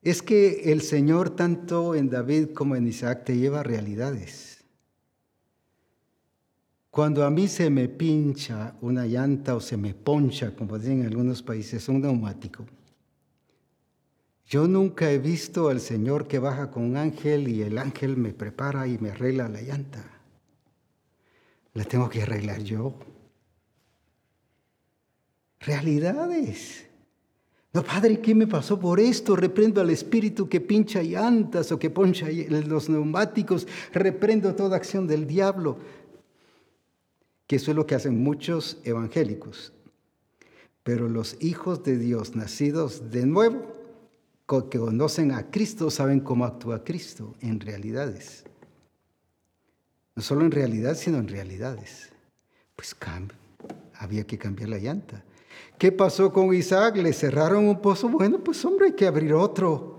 [0.02, 4.64] es que el Señor tanto en David como en Isaac te lleva realidades.
[6.90, 11.08] Cuando a mí se me pincha una llanta o se me poncha, como dicen en
[11.08, 12.66] algunos países, un neumático,
[14.48, 18.32] yo nunca he visto al Señor que baja con un ángel y el ángel me
[18.32, 20.15] prepara y me arregla la llanta.
[21.76, 22.96] La tengo que arreglar yo.
[25.60, 26.86] Realidades.
[27.74, 29.36] No, Padre, ¿qué me pasó por esto?
[29.36, 33.68] Reprendo al espíritu que pincha llantas o que poncha los neumáticos.
[33.92, 35.78] Reprendo toda acción del diablo.
[37.46, 39.74] Que eso es lo que hacen muchos evangélicos.
[40.84, 43.74] Pero los hijos de Dios nacidos de nuevo,
[44.48, 48.45] que conocen a Cristo, saben cómo actúa Cristo en realidades.
[50.16, 52.12] No solo en realidad, sino en realidades.
[52.76, 52.96] Pues
[53.94, 55.24] había que cambiar la llanta
[55.78, 56.96] ¿Qué pasó con Isaac?
[56.98, 58.08] ¿Le cerraron un pozo?
[58.08, 59.96] Bueno, pues hombre, hay que abrir otro.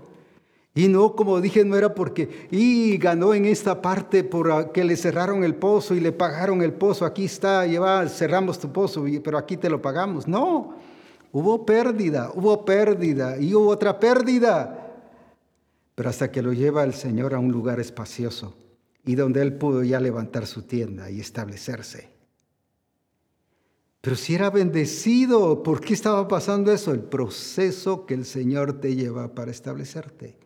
[0.73, 4.95] Y no, como dije, no era porque, y ganó en esta parte por que le
[4.95, 7.05] cerraron el pozo y le pagaron el pozo.
[7.05, 10.27] Aquí está, lleva, cerramos tu pozo, pero aquí te lo pagamos.
[10.27, 10.75] No,
[11.31, 14.93] hubo pérdida, hubo pérdida y hubo otra pérdida.
[15.95, 18.53] Pero hasta que lo lleva el Señor a un lugar espacioso
[19.07, 22.09] y donde él pudo ya levantar su tienda y establecerse.
[24.01, 26.91] Pero si era bendecido, ¿por qué estaba pasando eso?
[26.91, 30.37] El proceso que el Señor te lleva para establecerte.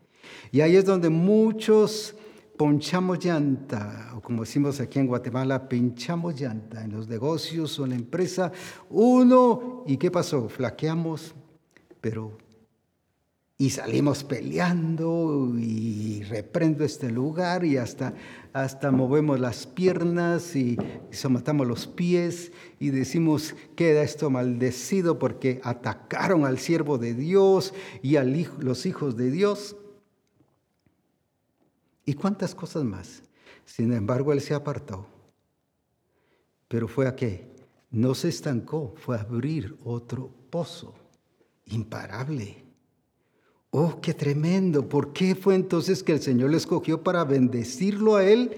[0.51, 2.16] Y ahí es donde muchos
[2.55, 7.89] ponchamos llanta, o como decimos aquí en Guatemala, pinchamos llanta en los negocios o en
[7.89, 8.51] la empresa.
[8.91, 10.47] Uno, ¿y qué pasó?
[10.47, 11.34] Flaqueamos,
[11.99, 12.38] pero
[13.62, 18.16] y salimos peleando y reprendo este lugar y hasta,
[18.53, 20.80] hasta movemos las piernas y,
[21.12, 28.16] somatamos los pies y decimos, queda esto maldecido porque atacaron al siervo de Dios y
[28.16, 29.76] a los hijos de Dios.
[32.03, 33.22] ¿Y cuántas cosas más?
[33.64, 35.05] Sin embargo, él se apartó.
[36.68, 37.47] Pero fue a qué?
[37.91, 40.95] No se estancó, fue a abrir otro pozo
[41.66, 42.70] imparable
[43.72, 44.88] Oh, qué tremendo.
[44.88, 48.51] ¿Por qué fue entonces que el Señor le escogió para bendecirlo a él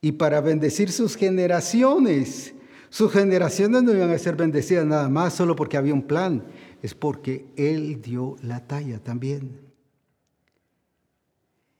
[0.00, 2.54] y para bendecir sus generaciones?
[2.88, 6.44] Sus generaciones no iban a ser bendecidas nada más solo porque había un plan,
[6.82, 9.60] es porque Él dio la talla también.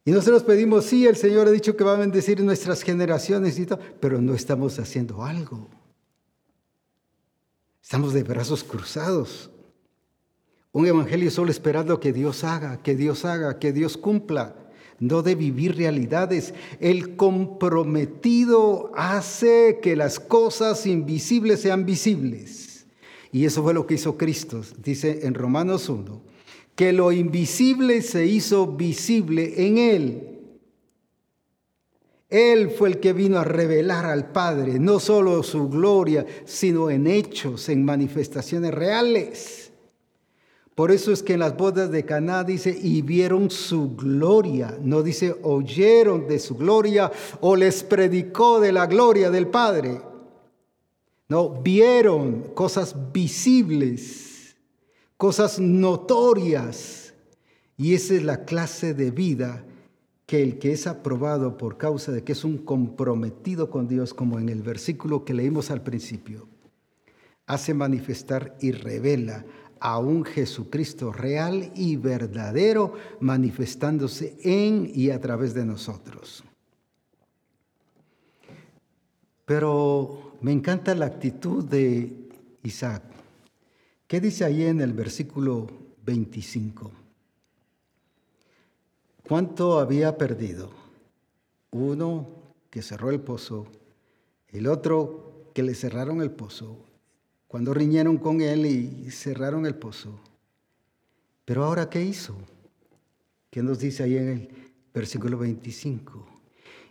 [0.05, 3.61] Y nosotros pedimos, sí, el Señor ha dicho que va a bendecir nuestras generaciones
[3.99, 5.69] pero no estamos haciendo algo.
[7.83, 9.51] Estamos de brazos cruzados.
[10.77, 14.55] Un evangelio solo esperando que Dios haga, que Dios haga, que Dios cumpla,
[14.99, 16.53] no de vivir realidades.
[16.81, 22.85] El comprometido hace que las cosas invisibles sean visibles.
[23.33, 26.21] Y eso fue lo que hizo Cristo, dice en Romanos 1,
[26.75, 30.29] que lo invisible se hizo visible en Él.
[32.29, 37.07] Él fue el que vino a revelar al Padre, no solo su gloria, sino en
[37.07, 39.66] hechos, en manifestaciones reales.
[40.77, 44.77] Por eso es que en las bodas de Caná dice, y vieron su gloria.
[44.83, 47.11] No dice, oyeron de su gloria
[47.41, 50.03] o les predicó de la gloria del Padre.
[51.31, 54.55] No, vieron cosas visibles,
[55.17, 57.15] cosas notorias.
[57.79, 59.65] Y esa es la clase de vida
[60.27, 64.39] que el que es aprobado por causa de que es un comprometido con Dios, como
[64.39, 66.49] en el versículo que leímos al principio,
[67.47, 69.47] hace manifestar y revela
[69.81, 76.45] a un Jesucristo real y verdadero manifestándose en y a través de nosotros.
[79.45, 82.29] Pero me encanta la actitud de
[82.63, 83.03] Isaac.
[84.07, 85.67] ¿Qué dice ahí en el versículo
[86.05, 86.91] 25?
[89.27, 90.71] ¿Cuánto había perdido?
[91.73, 92.29] Uno
[92.71, 93.67] que cerró el pozo,
[94.49, 96.86] el otro que le cerraron el pozo,
[97.57, 100.21] cuando riñeron con él y cerraron el pozo.
[101.47, 102.37] Pero ahora, ¿qué hizo?
[103.49, 106.23] ¿Qué nos dice ahí en el versículo 25?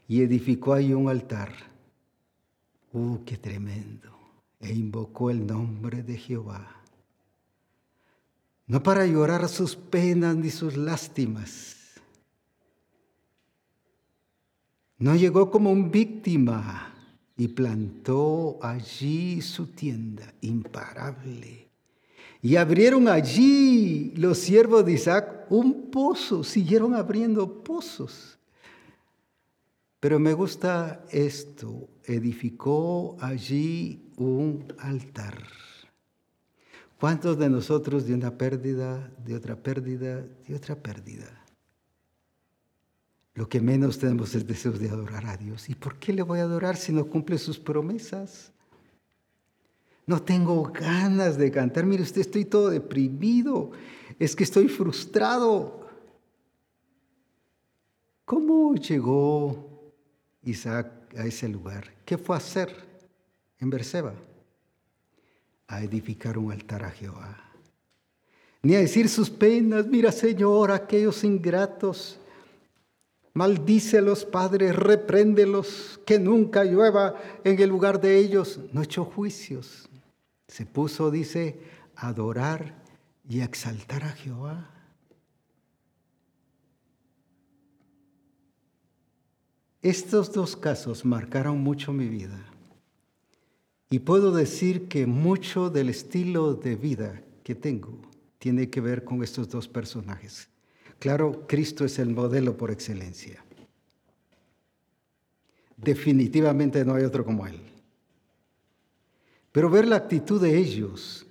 [0.08, 1.54] Y edificó ahí un altar.
[2.94, 4.10] ¡Uh, qué tremendo!
[4.60, 6.82] E invocó el nombre de Jehová.
[8.66, 12.02] No para llorar sus penas ni sus lástimas.
[14.98, 16.95] No llegó como un víctima
[17.38, 21.70] y plantó allí su tienda imparable.
[22.42, 28.38] Y abrieron allí los siervos de Isaac un pozo, siguieron abriendo pozos.
[30.00, 35.42] Pero me gusta esto, edificó allí un altar.
[37.00, 41.45] ¿Cuántos de nosotros de una pérdida, de otra pérdida, de otra pérdida?
[43.36, 45.70] Lo que menos tenemos es deseo de adorar a Dios.
[45.70, 48.54] ¿Y por qué le voy a adorar si no cumple sus promesas?
[50.08, 51.86] No tengo ganas de cantar.
[51.86, 53.72] Mire usted, estoy todo deprimido.
[54.18, 55.86] Es que estoy frustrado.
[58.24, 59.92] ¿Cómo llegó
[60.44, 61.94] Isaac a ese lugar?
[62.06, 62.74] ¿Qué fue a hacer
[63.60, 64.14] en Berseba?
[65.68, 67.38] A edificar un altar a Jehová.
[68.62, 72.18] Ni a decir sus penas, mira Señor, aquellos ingratos
[73.36, 78.62] Maldícelos, Padre, repréndelos, que nunca llueva en el lugar de ellos.
[78.72, 79.90] No echó juicios.
[80.48, 81.60] Se puso, dice,
[81.98, 82.82] a adorar
[83.28, 84.72] y a exaltar a Jehová.
[89.82, 92.40] Estos dos casos marcaron mucho mi vida.
[93.90, 98.00] Y puedo decir que mucho del estilo de vida que tengo
[98.38, 100.48] tiene que ver con estos dos personajes.
[101.00, 103.44] Claro, Cristo es el modelo por excelencia.
[105.78, 107.60] Definitivamente no hay otro como Él.
[109.52, 111.26] Pero ver la actitud de ellos.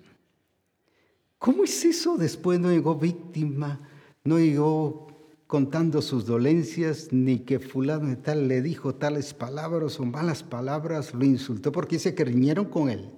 [1.39, 2.17] ¿Cómo es eso?
[2.17, 3.81] Después no llegó víctima,
[4.23, 5.09] no llegó
[5.47, 11.25] contando sus dolencias, ni que fulano tal le dijo tales palabras o malas palabras, lo
[11.25, 13.11] insultó porque dice que riñeron con él,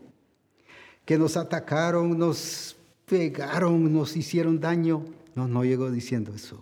[1.05, 2.77] que nos atacaron, nos
[3.07, 5.05] pegaron, nos hicieron daño.
[5.37, 6.59] No, no llegó diciendo eso.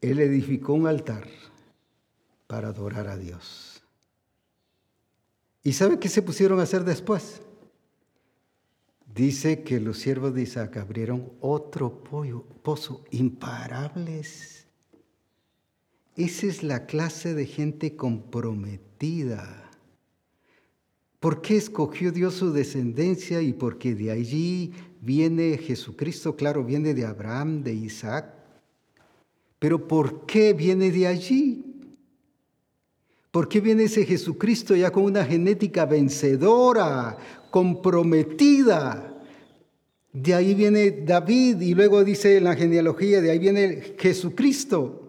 [0.00, 1.28] Él edificó un altar
[2.46, 3.84] para adorar a Dios.
[5.62, 7.42] ¿Y sabe qué se pusieron a hacer después?
[9.14, 12.02] Dice que los siervos de Isaac abrieron otro
[12.62, 14.66] pozo, imparables.
[16.16, 19.70] Esa es la clase de gente comprometida.
[21.20, 23.42] ¿Por qué escogió Dios su descendencia?
[23.42, 28.34] Y porque de allí viene Jesucristo, claro, viene de Abraham, de Isaac.
[29.58, 31.64] Pero ¿por qué viene de allí?
[33.30, 37.18] ¿Por qué viene ese Jesucristo ya con una genética vencedora,
[37.50, 39.22] comprometida?
[40.12, 45.04] De ahí viene David y luego dice en la genealogía, de ahí viene Jesucristo.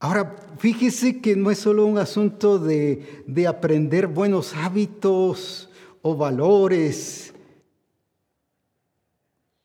[0.00, 5.67] Ahora, fíjese que no es solo un asunto de, de aprender buenos hábitos
[6.02, 7.32] o valores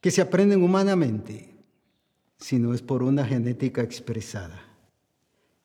[0.01, 1.55] que se aprenden humanamente,
[2.37, 4.61] sino es por una genética expresada.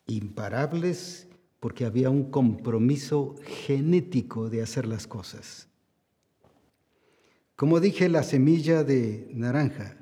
[0.06, 1.26] Imparables
[1.60, 3.34] porque había un compromiso
[3.66, 5.68] genético de hacer las cosas.
[7.56, 9.96] Como dije, la semilla de naranja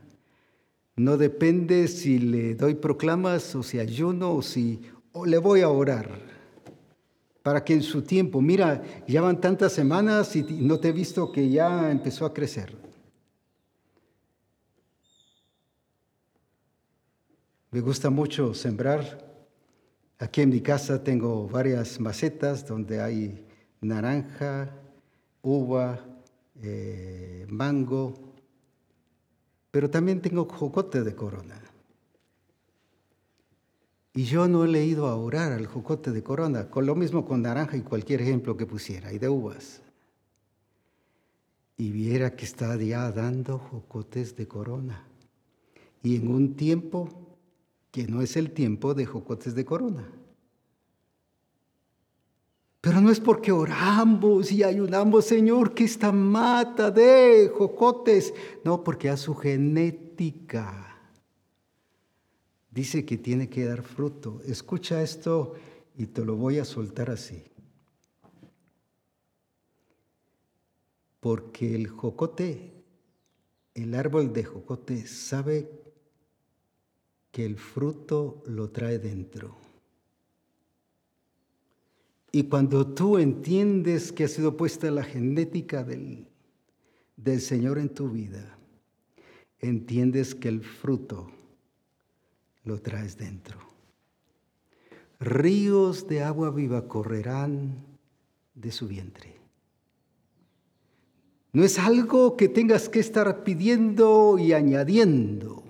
[0.97, 4.83] no depende si le doy proclamas o si ayuno o si
[5.25, 6.36] le voy a orar.
[7.47, 11.31] Para que en su tiempo, mira, ya van tantas semanas y no te he visto
[11.31, 12.77] que ya empezó a crecer.
[17.71, 19.25] Me gusta mucho sembrar.
[20.19, 23.47] Aquí en mi casa tengo varias macetas donde hay
[23.81, 24.69] naranja,
[25.41, 26.05] uva,
[26.61, 28.13] eh, mango,
[29.71, 31.63] pero también tengo jocote de corona.
[34.17, 37.43] Y yo no he leído a orar al jocote de corona, con lo mismo con
[37.43, 39.83] naranja y cualquier ejemplo que pusiera, y de uvas.
[41.77, 45.07] Y viera que está ya dando jocotes de corona.
[46.03, 47.11] Y en un tiempo
[47.91, 50.09] que no es el tiempo de jocotes de corona.
[52.81, 58.33] Pero no es porque oramos y ayunamos, Señor, que esta mata de jocotes.
[58.65, 60.86] No, porque a su genética
[62.77, 64.43] dice que tiene que dar fruto.
[64.45, 65.55] Escucha esto
[65.97, 67.43] y te lo voy a soltar así.
[71.19, 72.75] Porque el jocote,
[73.73, 75.71] el árbol de jocote, sabe
[77.33, 79.57] que el fruto lo trae dentro.
[82.31, 86.27] Y cuando tú entiendes que ha sido puesta la genética del,
[87.17, 88.59] del Señor en tu vida,
[89.61, 91.36] entiendes que el fruto
[92.67, 93.59] lo traes dentro.
[95.19, 97.87] Ríos de agua viva correrán
[98.55, 99.35] de su vientre.
[101.53, 105.65] No es algo que tengas que estar pidiendo y añadiendo,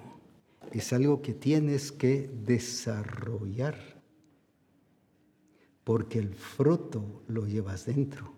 [0.72, 3.76] es algo que tienes que desarrollar
[5.84, 8.32] porque el fruto lo llevas dentro.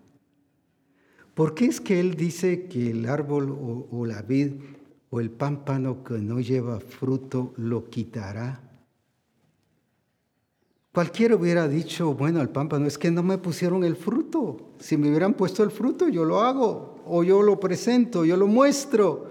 [1.33, 3.57] ¿Por qué es que él dice que el árbol
[3.91, 4.53] o, la vid
[5.11, 8.61] o el pámpano que no lleva fruto lo quitará?
[10.93, 14.73] Cualquiera hubiera dicho, bueno, el pámpano es que no me pusieron el fruto.
[14.81, 18.47] Si me hubieran puesto el fruto, yo lo hago, o yo lo presento, yo lo
[18.47, 19.31] muestro.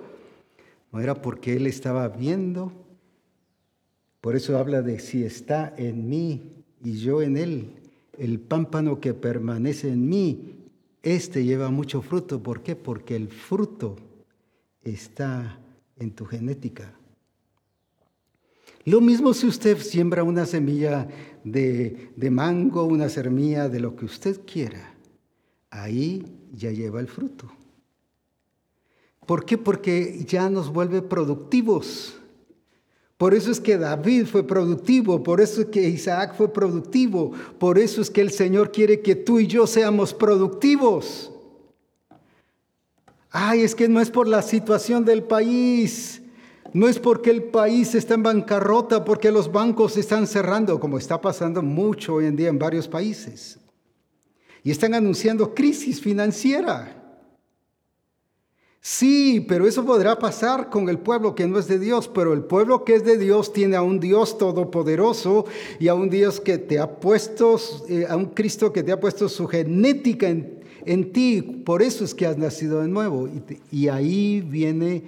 [0.92, 2.72] No era porque él estaba viendo.
[4.22, 7.78] Por eso habla de si está en mí y yo en él
[8.18, 10.56] el pámpano que permanece en mí,
[11.04, 12.42] este lleva mucho fruto.
[12.42, 12.76] ¿Por qué?
[12.76, 13.96] Porque el fruto
[14.84, 15.60] está
[16.00, 16.94] en tu genética.
[18.86, 21.08] Lo mismo si usted siembra una semilla
[21.44, 24.96] de, de, mango, una semilla de lo que usted quiera,
[25.70, 27.52] ahí ya lleva el fruto.
[29.26, 29.58] ¿Por qué?
[29.58, 32.18] Porque ya nos vuelve productivos.
[33.18, 37.80] Por eso es que David fue productivo, por eso es que Isaac fue productivo, por
[37.80, 41.32] eso es que el Señor quiere que tú y yo seamos productivos.
[43.30, 46.22] Ay, es que no es por la situación del país,
[46.74, 51.20] no es porque el país está en bancarrota, porque los bancos están cerrando, como está
[51.20, 53.60] pasando mucho hoy en día en varios países.
[54.64, 56.94] Y están anunciando crisis financiera.
[58.90, 62.44] Sí, pero eso podrá pasar con el pueblo que no es de Dios, pero el
[62.44, 65.46] pueblo que es de Dios tiene a un Dios todopoderoso
[65.80, 67.60] y a un Dios que te ha puesto,
[67.90, 70.57] eh, a un Cristo que te ha puesto su genética en,
[71.12, 71.42] ti.
[71.42, 73.30] Por eso es que has nacido de nuevo.
[73.72, 75.04] Y, ahí viene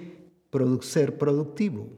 [0.82, 1.88] ser productivo.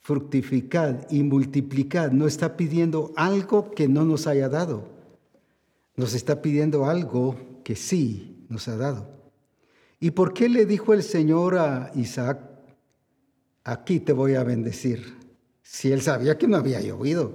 [0.00, 2.10] Fructificad y multiplicad.
[2.10, 4.88] No está pidiendo algo que no nos haya dado.
[5.96, 9.08] Nos está pidiendo algo que sí nos ha dado.
[10.00, 12.40] ¿Y por qué le dijo el Señor a Isaac,
[13.62, 15.22] aquí te voy a bendecir?
[15.72, 17.32] si él sabía que no había llovido.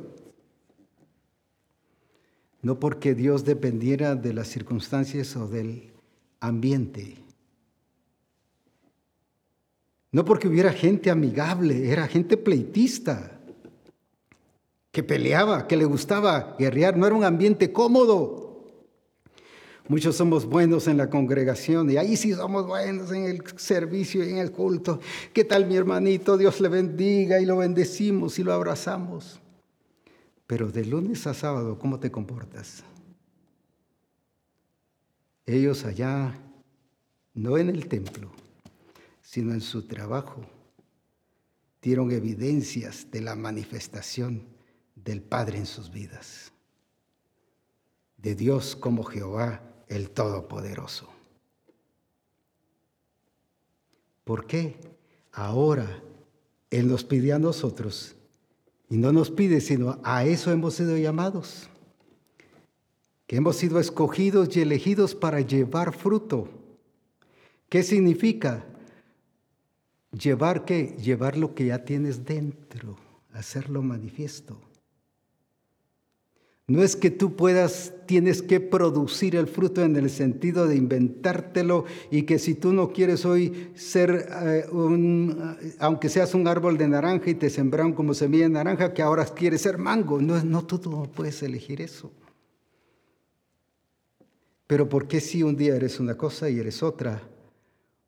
[2.61, 5.93] No porque Dios dependiera de las circunstancias o del
[6.39, 7.15] ambiente.
[10.11, 13.39] No porque hubiera gente amigable, era gente pleitista,
[14.91, 18.47] que peleaba, que le gustaba guerrear, no era un ambiente cómodo.
[19.89, 24.31] Muchos somos buenos en la congregación y ahí sí somos buenos en el servicio y
[24.31, 24.99] en el culto.
[25.34, 26.38] ¿Qué tal mi hermanito?
[26.38, 29.39] Dios le bendiga y lo bendecimos y lo abrazamos.
[30.48, 32.84] Pero de lunes a sábado, ¿cómo te comportas?
[35.45, 36.38] Ellos allá,
[37.34, 38.32] no en el templo,
[39.22, 40.41] sino en su trabajo,
[41.82, 44.44] dieron evidencias de la manifestación
[44.95, 46.52] del Padre en sus vidas,
[48.18, 51.10] de Dios como Jehová el Todopoderoso.
[54.26, 54.78] ¿Por qué?
[55.32, 56.03] Ahora
[56.69, 58.16] Él nos pide a nosotros,
[58.89, 61.69] y no nos pide, sino a eso hemos sido llamados,
[63.26, 66.49] que hemos sido escogidos y elegidos para llevar fruto.
[67.69, 68.65] ¿Qué significa?
[70.11, 70.95] Llevar qué?
[71.01, 72.97] Llevar lo que ya tienes dentro,
[73.34, 74.61] hacerlo manifiesto.
[76.69, 81.85] No es que tú puedas, tienes que producir el fruto en el sentido de inventártelo
[82.11, 86.89] y que si tú no quieres hoy ser eh, un, aunque seas un árbol de
[86.89, 90.22] naranja y te sembraron como semilla de naranja, que ahora quieres ser mango.
[90.22, 92.11] No, no tú no puedes elegir eso.
[94.68, 97.22] Pero ¿por qué si un día eres una cosa y eres otra?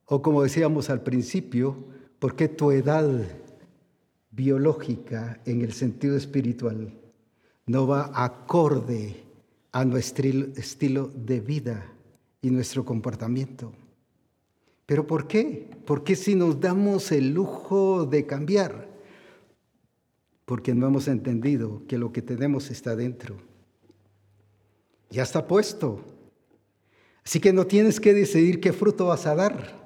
[0.04, 1.86] O como decíamos al principio,
[2.20, 3.10] ¿por qué tu edad
[4.32, 6.99] biológica en el sentido espiritual?
[7.70, 9.24] No va acorde
[9.72, 11.86] a nuestro estilo de vida
[12.42, 13.72] y nuestro comportamiento.
[14.88, 15.70] ¿Pero por qué?
[15.86, 18.90] ¿Por qué si nos damos el lujo de cambiar?
[20.46, 23.38] Porque no hemos entendido que lo que tenemos está dentro.
[25.12, 26.04] Ya está puesto.
[27.24, 29.80] Así que no tienes que decidir qué fruto vas a dar.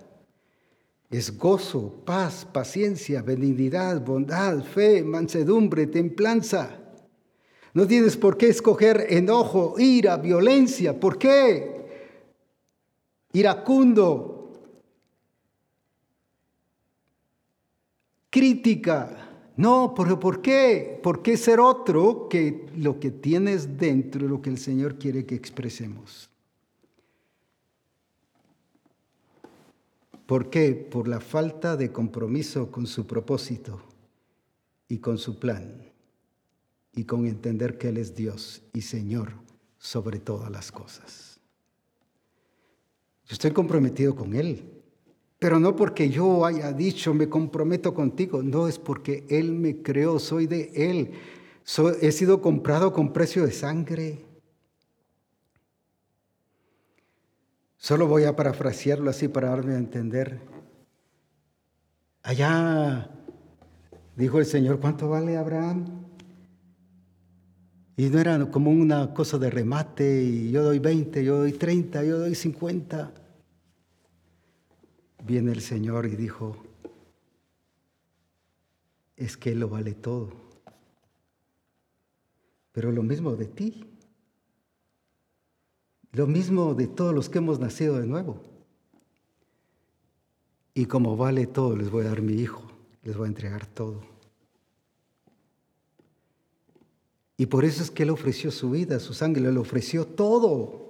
[1.09, 6.79] Es gozo, paz, paciencia, benignidad, bondad, fe, mansedumbre, templanza.
[7.73, 10.99] No tienes por qué escoger enojo, ira, violencia.
[10.99, 11.73] ¿Por qué?
[13.33, 14.51] Iracundo,
[18.29, 19.29] crítica.
[19.57, 20.99] No, pero ¿por qué?
[21.01, 25.35] ¿Por qué ser otro que lo que tienes dentro, lo que el Señor quiere que
[25.35, 26.29] expresemos?
[30.27, 30.73] ¿Por qué?
[30.73, 33.81] Por la falta de compromiso con su propósito
[34.87, 35.92] y con su plan
[36.95, 39.33] y con entender que Él es Dios y Señor
[39.77, 41.39] sobre todas las cosas.
[43.25, 44.81] Yo estoy comprometido con Él,
[45.39, 50.19] pero no porque yo haya dicho me comprometo contigo, no es porque Él me creó,
[50.19, 51.11] soy de Él,
[52.01, 54.25] he sido comprado con precio de sangre.
[57.77, 60.39] Solo voy a parafrasearlo así para darme a entender.
[62.21, 63.09] Allá
[64.15, 66.03] dijo el Señor, ¿cuánto vale Abraham?
[67.95, 72.03] Y no era como una cosa de remate y yo doy 20, yo doy 30,
[72.03, 73.13] yo doy 50.
[75.25, 76.57] Viene el Señor y dijo,
[79.15, 80.31] es que Él lo vale todo.
[82.71, 83.85] Pero lo mismo de ti.
[86.13, 88.41] Lo mismo de todos los que hemos nacido de nuevo.
[90.73, 92.63] Y como vale todo, les voy a dar mi hijo,
[93.03, 94.12] les voy a entregar todo.
[97.37, 100.83] Y por eso es que Él ofreció su vida, su sangre, Él ofreció todo.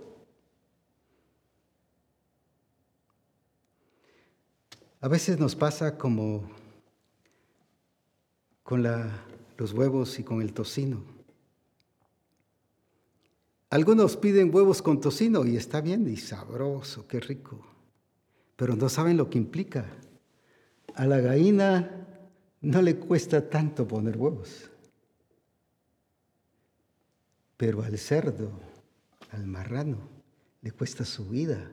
[5.00, 6.50] A veces nos pasa como
[8.64, 8.84] con
[9.58, 11.04] los huevos y con el tocino.
[13.70, 17.60] Algunos piden huevos con tocino y está bien y sabroso, qué rico,
[18.56, 19.86] pero no saben lo que implica.
[20.94, 22.08] A la gallina
[22.62, 24.70] no le cuesta tanto poner huevos.
[27.58, 28.52] Pero al cerdo,
[29.32, 29.98] al marrano,
[30.62, 31.72] le cuesta su vida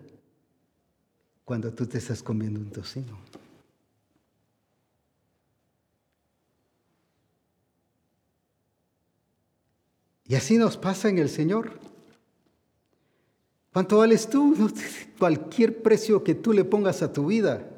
[1.44, 3.18] cuando tú te estás comiendo un tocino.
[10.26, 11.80] Y así nos pasa en el Señor.
[13.72, 14.70] ¿Cuánto vales tú?
[15.18, 17.68] Cualquier precio que tú le pongas a tu vida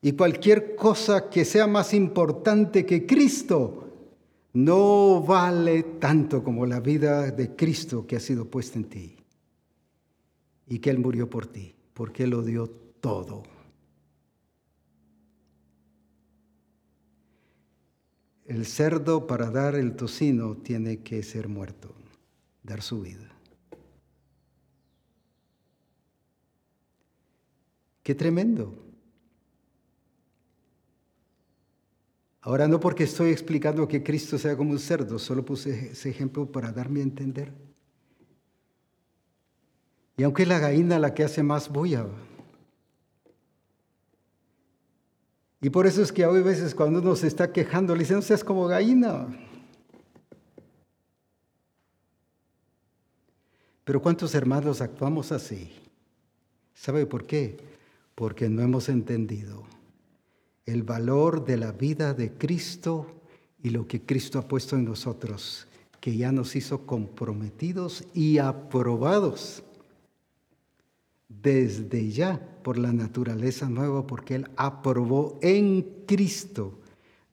[0.00, 3.87] y cualquier cosa que sea más importante que Cristo
[4.64, 9.16] no vale tanto como la vida de Cristo que ha sido puesta en ti
[10.66, 13.44] y que Él murió por ti, porque Él lo dio todo.
[18.46, 21.94] El cerdo para dar el tocino tiene que ser muerto,
[22.64, 23.30] dar su vida.
[28.02, 28.87] Qué tremendo.
[32.48, 36.50] Ahora no porque estoy explicando que Cristo sea como un cerdo, solo puse ese ejemplo
[36.50, 37.52] para darme a entender.
[40.16, 42.06] Y aunque es la gallina la que hace más bulla,
[45.60, 48.22] Y por eso es que hoy veces cuando uno se está quejando, le dicen, no
[48.22, 49.26] seas como gallina.
[53.84, 55.70] Pero ¿cuántos hermanos actuamos así?
[56.72, 57.58] ¿Sabe por qué?
[58.14, 59.66] Porque no hemos entendido
[60.68, 63.06] el valor de la vida de Cristo
[63.62, 65.66] y lo que Cristo ha puesto en nosotros,
[66.00, 69.64] que ya nos hizo comprometidos y aprobados
[71.28, 76.78] desde ya por la naturaleza nueva, porque Él aprobó en Cristo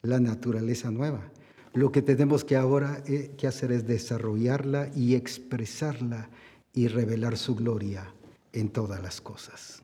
[0.02, 1.32] la naturaleza nueva.
[1.74, 6.30] Lo que tenemos que ahora eh, que hacer es desarrollarla y expresarla
[6.74, 8.14] y revelar su gloria
[8.54, 9.75] en todas las cosas.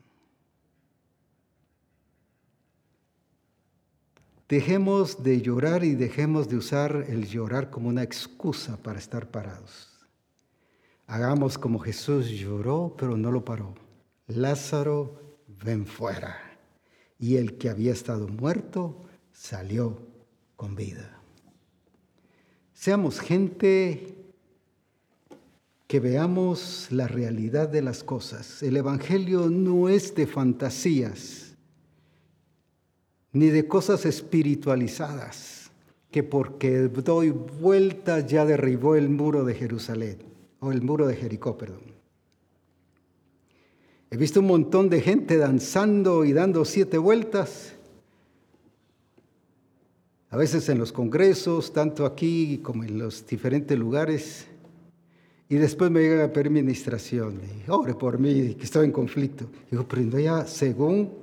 [4.52, 9.88] Dejemos de llorar y dejemos de usar el llorar como una excusa para estar parados.
[11.06, 13.74] Hagamos como Jesús lloró, pero no lo paró.
[14.26, 16.36] Lázaro, ven fuera.
[17.18, 19.00] Y el que había estado muerto
[19.32, 20.02] salió
[20.54, 21.18] con vida.
[22.74, 24.34] Seamos gente
[25.86, 28.62] que veamos la realidad de las cosas.
[28.62, 31.51] El Evangelio no es de fantasías,
[33.32, 35.70] ni de cosas espiritualizadas,
[36.10, 40.18] que porque doy vuelta ya derribó el muro de Jerusalén,
[40.60, 41.92] o el muro de Jericó, perdón.
[44.10, 47.72] He visto un montón de gente danzando y dando siete vueltas.
[50.28, 54.46] A veces en los congresos, tanto aquí como en los diferentes lugares.
[55.48, 57.40] Y después me llega a pedir ministración.
[57.66, 59.46] Y, Ore por mí, que estoy en conflicto.
[59.70, 61.21] Digo, pero ya según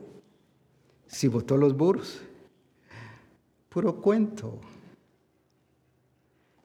[1.09, 2.21] si votó los burros.
[3.67, 4.61] Puro cuento.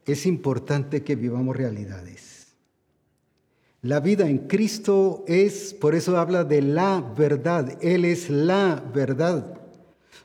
[0.07, 2.55] Es importante que vivamos realidades.
[3.83, 7.79] La vida en Cristo es, por eso habla de la verdad.
[7.83, 9.61] Él es la verdad.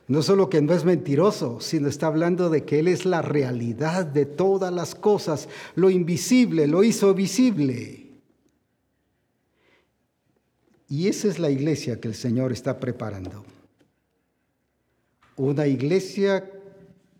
[0.08, 4.06] No solo que no es mentiroso, sino está hablando de que Él es la realidad
[4.06, 5.50] de todas las cosas.
[5.76, 8.08] Lo invisible lo hizo visible.
[10.88, 13.46] Y esa es la iglesia que el Señor está preparando.
[15.40, 16.52] Una iglesia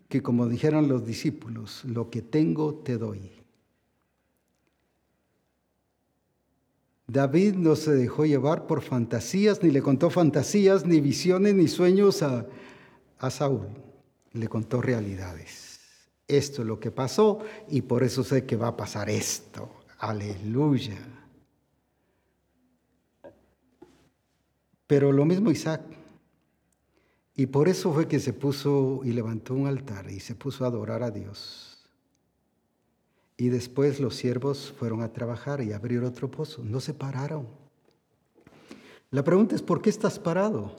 [0.06, 3.30] que, como dijeron los discípulos, lo que tengo te doy.
[7.06, 12.22] David no se dejó llevar por fantasías, ni le contó fantasías, ni visiones, ni sueños
[12.22, 12.46] a,
[13.30, 13.68] Saúl.
[14.34, 15.80] Le contó realidades.
[16.28, 17.38] Esto es lo que pasó
[17.70, 19.70] y por eso sé que va a pasar esto.
[19.98, 20.98] Aleluya.
[24.86, 25.99] Pero lo mismo Isaac.
[27.40, 30.66] Y por eso fue que se puso y levantó un altar y se puso a
[30.66, 31.88] adorar a Dios.
[33.38, 36.62] Y después los siervos fueron a trabajar y abrir otro pozo.
[36.62, 37.48] No se pararon.
[39.10, 40.76] La pregunta es, ¿por qué estás parado?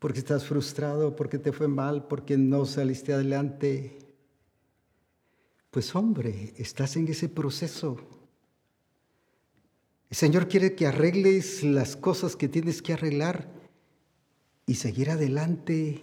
[0.00, 1.14] ¿Porque estás frustrado?
[1.14, 2.08] ¿Porque te fue mal?
[2.08, 3.96] ¿Porque no saliste adelante?
[5.70, 8.19] Pues hombre, estás en ese proceso.
[10.10, 13.48] El Señor quiere que arregles las cosas que tienes que arreglar
[14.66, 16.02] y seguir adelante.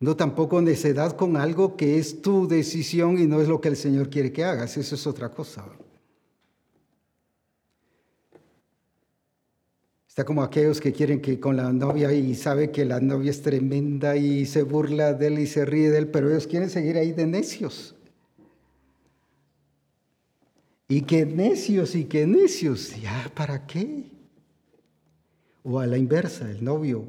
[0.00, 3.76] No tampoco necedad con algo que es tu decisión y no es lo que el
[3.76, 4.78] Señor quiere que hagas.
[4.78, 5.66] Eso es otra cosa.
[10.08, 13.42] Está como aquellos que quieren que con la novia y sabe que la novia es
[13.42, 16.96] tremenda y se burla de él y se ríe de él, pero ellos quieren seguir
[16.96, 17.93] ahí de necios.
[20.88, 24.04] Y que necios y que necios, ya, ¿para qué?
[25.62, 27.06] O a la inversa, el novio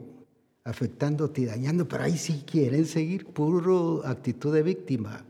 [0.65, 5.23] afectándote y dañando, pero ahí sí quieren seguir puro actitud de víctima.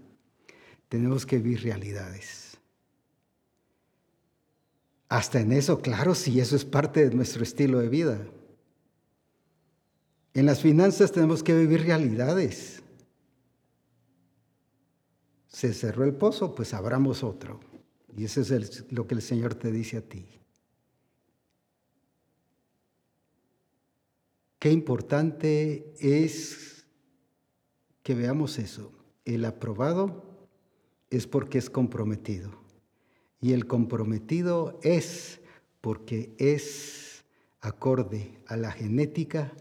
[0.87, 2.57] Tenemos que vivir realidades.
[5.09, 8.25] Hasta en eso, claro, si eso es parte de nuestro estilo de vida.
[10.33, 12.81] En las finanzas tenemos que vivir realidades.
[15.47, 17.59] Se cerró el pozo, pues abramos otro.
[18.15, 20.25] Y eso es lo que el Señor te dice a ti.
[24.59, 26.85] Qué importante es
[28.01, 28.91] que veamos eso.
[29.25, 30.23] El aprobado
[31.09, 32.51] es porque es comprometido.
[33.41, 35.41] Y el comprometido es
[35.81, 37.25] porque es
[37.59, 39.53] acorde a la genética,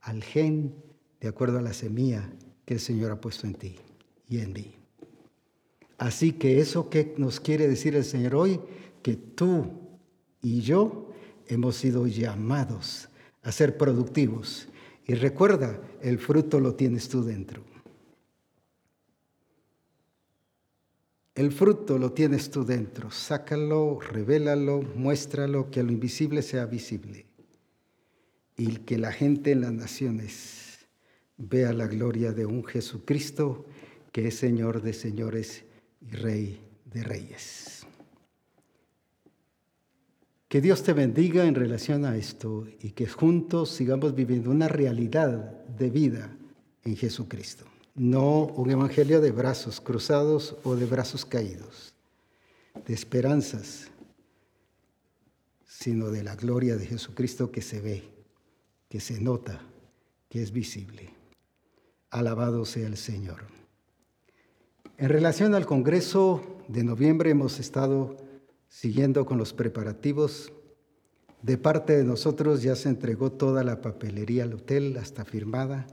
[0.00, 0.74] al gen
[1.20, 2.32] de acuerdo a la semilla
[2.64, 3.76] que el Señor ha puesto en ti
[4.28, 4.79] y en mí.
[6.00, 8.58] Así que eso que nos quiere decir el Señor hoy,
[9.02, 9.66] que tú
[10.40, 11.12] y yo
[11.46, 13.10] hemos sido llamados
[13.42, 14.66] a ser productivos.
[15.06, 17.62] Y recuerda, el fruto lo tienes tú dentro.
[21.34, 23.10] El fruto lo tienes tú dentro.
[23.10, 27.26] Sácalo, revélalo, muéstralo, que lo invisible sea visible.
[28.56, 30.78] Y que la gente en las naciones
[31.36, 33.66] vea la gloria de un Jesucristo
[34.12, 35.66] que es Señor de señores
[36.00, 37.86] y Rey de reyes.
[40.48, 45.64] Que Dios te bendiga en relación a esto y que juntos sigamos viviendo una realidad
[45.66, 46.36] de vida
[46.84, 51.92] en Jesucristo no un evangelio de brazos cruzados o de brazos caídos,
[52.86, 53.88] de esperanzas,
[55.66, 58.02] sino de la gloria de Jesucristo que se ve,
[58.88, 59.60] que se nota,
[60.28, 61.10] que es visible.
[62.10, 63.59] Alabado sea el Señor.
[65.00, 68.18] En relación al Congreso de noviembre hemos estado
[68.68, 70.52] siguiendo con los preparativos.
[71.40, 75.86] De parte de nosotros ya se entregó toda la papelería al hotel, hasta firmada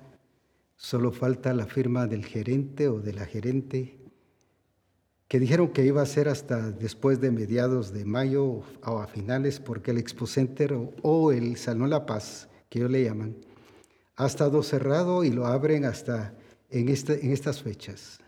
[0.76, 3.98] Solo falta la firma del gerente o de la gerente,
[5.30, 9.62] que dijeron que iba a ser hasta después de mediados de mayo o a finales,
[9.62, 13.38] porque el Expo Center o, el Salón La Paz, que ellos le llaman,
[14.18, 16.34] ha estado cerrado y lo abren hasta
[16.70, 18.20] en, este, en estas fechas.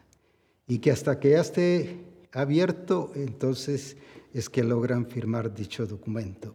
[0.70, 1.98] Y que hasta que ya esté
[2.32, 3.98] abierto, entonces
[4.34, 6.54] es que logran firmar dicho documento.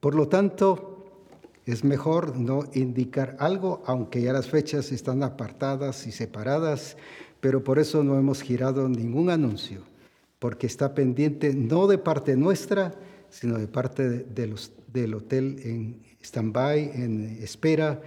[0.00, 0.96] Por lo tanto,
[1.66, 6.96] es mejor no indicar algo, aunque ya las fechas están apartadas y separadas,
[7.40, 9.82] pero por eso no hemos girado ningún anuncio,
[10.38, 12.94] porque está pendiente no de parte nuestra,
[13.28, 18.00] sino de parte del hotel en stand-by, en espera,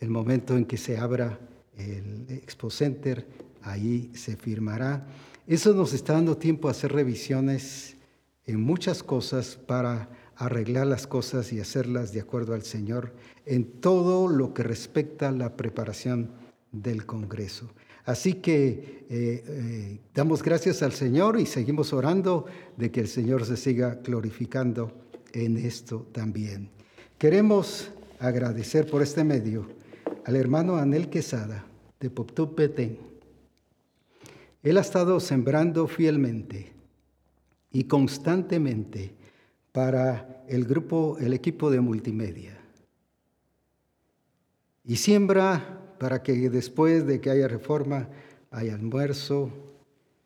[0.00, 1.38] el momento en que se abra
[1.76, 3.26] el Expo Center,
[3.64, 5.06] ahí se firmará.
[5.46, 7.96] Eso nos está dando tiempo a hacer revisiones
[8.46, 13.12] en muchas cosas para arreglar las cosas y hacerlas de acuerdo al Señor
[13.46, 16.30] en todo lo que respecta a la preparación
[16.72, 17.70] del Congreso.
[18.04, 22.46] Así que eh, eh, damos gracias al Señor y seguimos orando
[22.76, 24.92] de que el Señor se siga glorificando
[25.32, 26.68] en esto también.
[27.16, 29.68] Queremos agradecer por este medio
[30.24, 31.64] al hermano Anel Quesada
[31.98, 33.13] de Poptú Petén.
[34.64, 36.72] Él ha estado sembrando fielmente
[37.70, 39.14] y constantemente
[39.70, 42.58] para el grupo, el equipo de multimedia.
[44.84, 48.08] Y siembra para que después de que haya reforma
[48.50, 49.50] haya almuerzo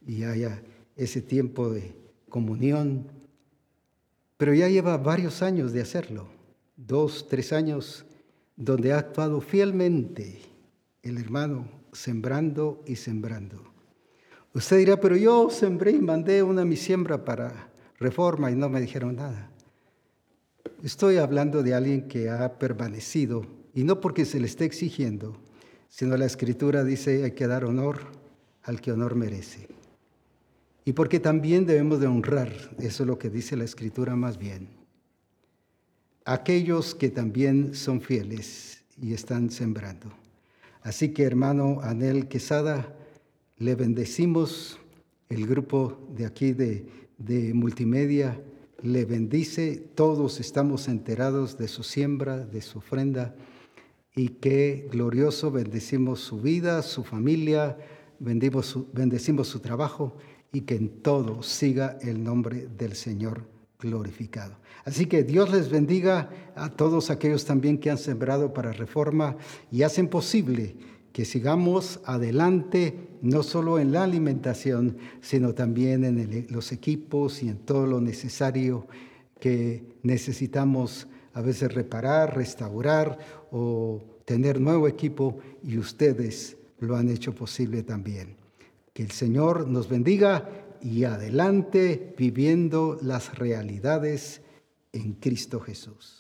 [0.07, 0.63] y haya
[0.97, 1.95] ese tiempo de
[2.29, 3.07] comunión.
[4.37, 6.29] Pero ya lleva varios años de hacerlo,
[6.77, 8.05] dos, tres años,
[8.55, 10.41] donde ha actuado fielmente
[11.03, 13.68] el hermano, sembrando y sembrando.
[14.55, 17.69] Usted dirá, pero yo sembré y mandé una mi siembra para
[17.99, 19.51] reforma y no me dijeron nada.
[20.83, 23.45] Estoy hablando de alguien que ha permanecido,
[23.75, 25.37] y no porque se le esté exigiendo,
[25.89, 28.01] sino la escritura dice hay que dar honor
[28.63, 29.69] al que honor merece.
[30.85, 34.69] Y porque también debemos de honrar, eso es lo que dice la escritura más bien,
[36.25, 40.09] aquellos que también son fieles y están sembrando.
[40.83, 42.95] Así que hermano Anel Quesada,
[43.59, 44.79] le bendecimos
[45.29, 46.87] el grupo de aquí de
[47.19, 48.41] de multimedia
[48.83, 49.83] le bendice.
[49.95, 53.35] Todos estamos enterados de su siembra, de su ofrenda.
[54.15, 57.77] Y qué glorioso bendecimos su vida, su familia,
[58.63, 60.17] su, bendecimos su trabajo
[60.53, 63.45] y que en todo siga el nombre del Señor
[63.79, 64.57] glorificado.
[64.85, 69.37] Así que Dios les bendiga a todos aquellos también que han sembrado para reforma
[69.71, 70.75] y hacen posible
[71.19, 77.59] que sigamos adelante, no solo en la alimentación, sino también en los equipos y en
[77.59, 78.87] todo lo necesario
[79.41, 83.19] que necesitamos a veces reparar, restaurar
[83.51, 88.37] o tener nuevo equipo y ustedes lo han hecho posible también.
[88.93, 90.49] Que el Señor nos bendiga
[90.81, 94.41] y adelante viviendo las realidades
[94.93, 96.18] en Cristo Jesús.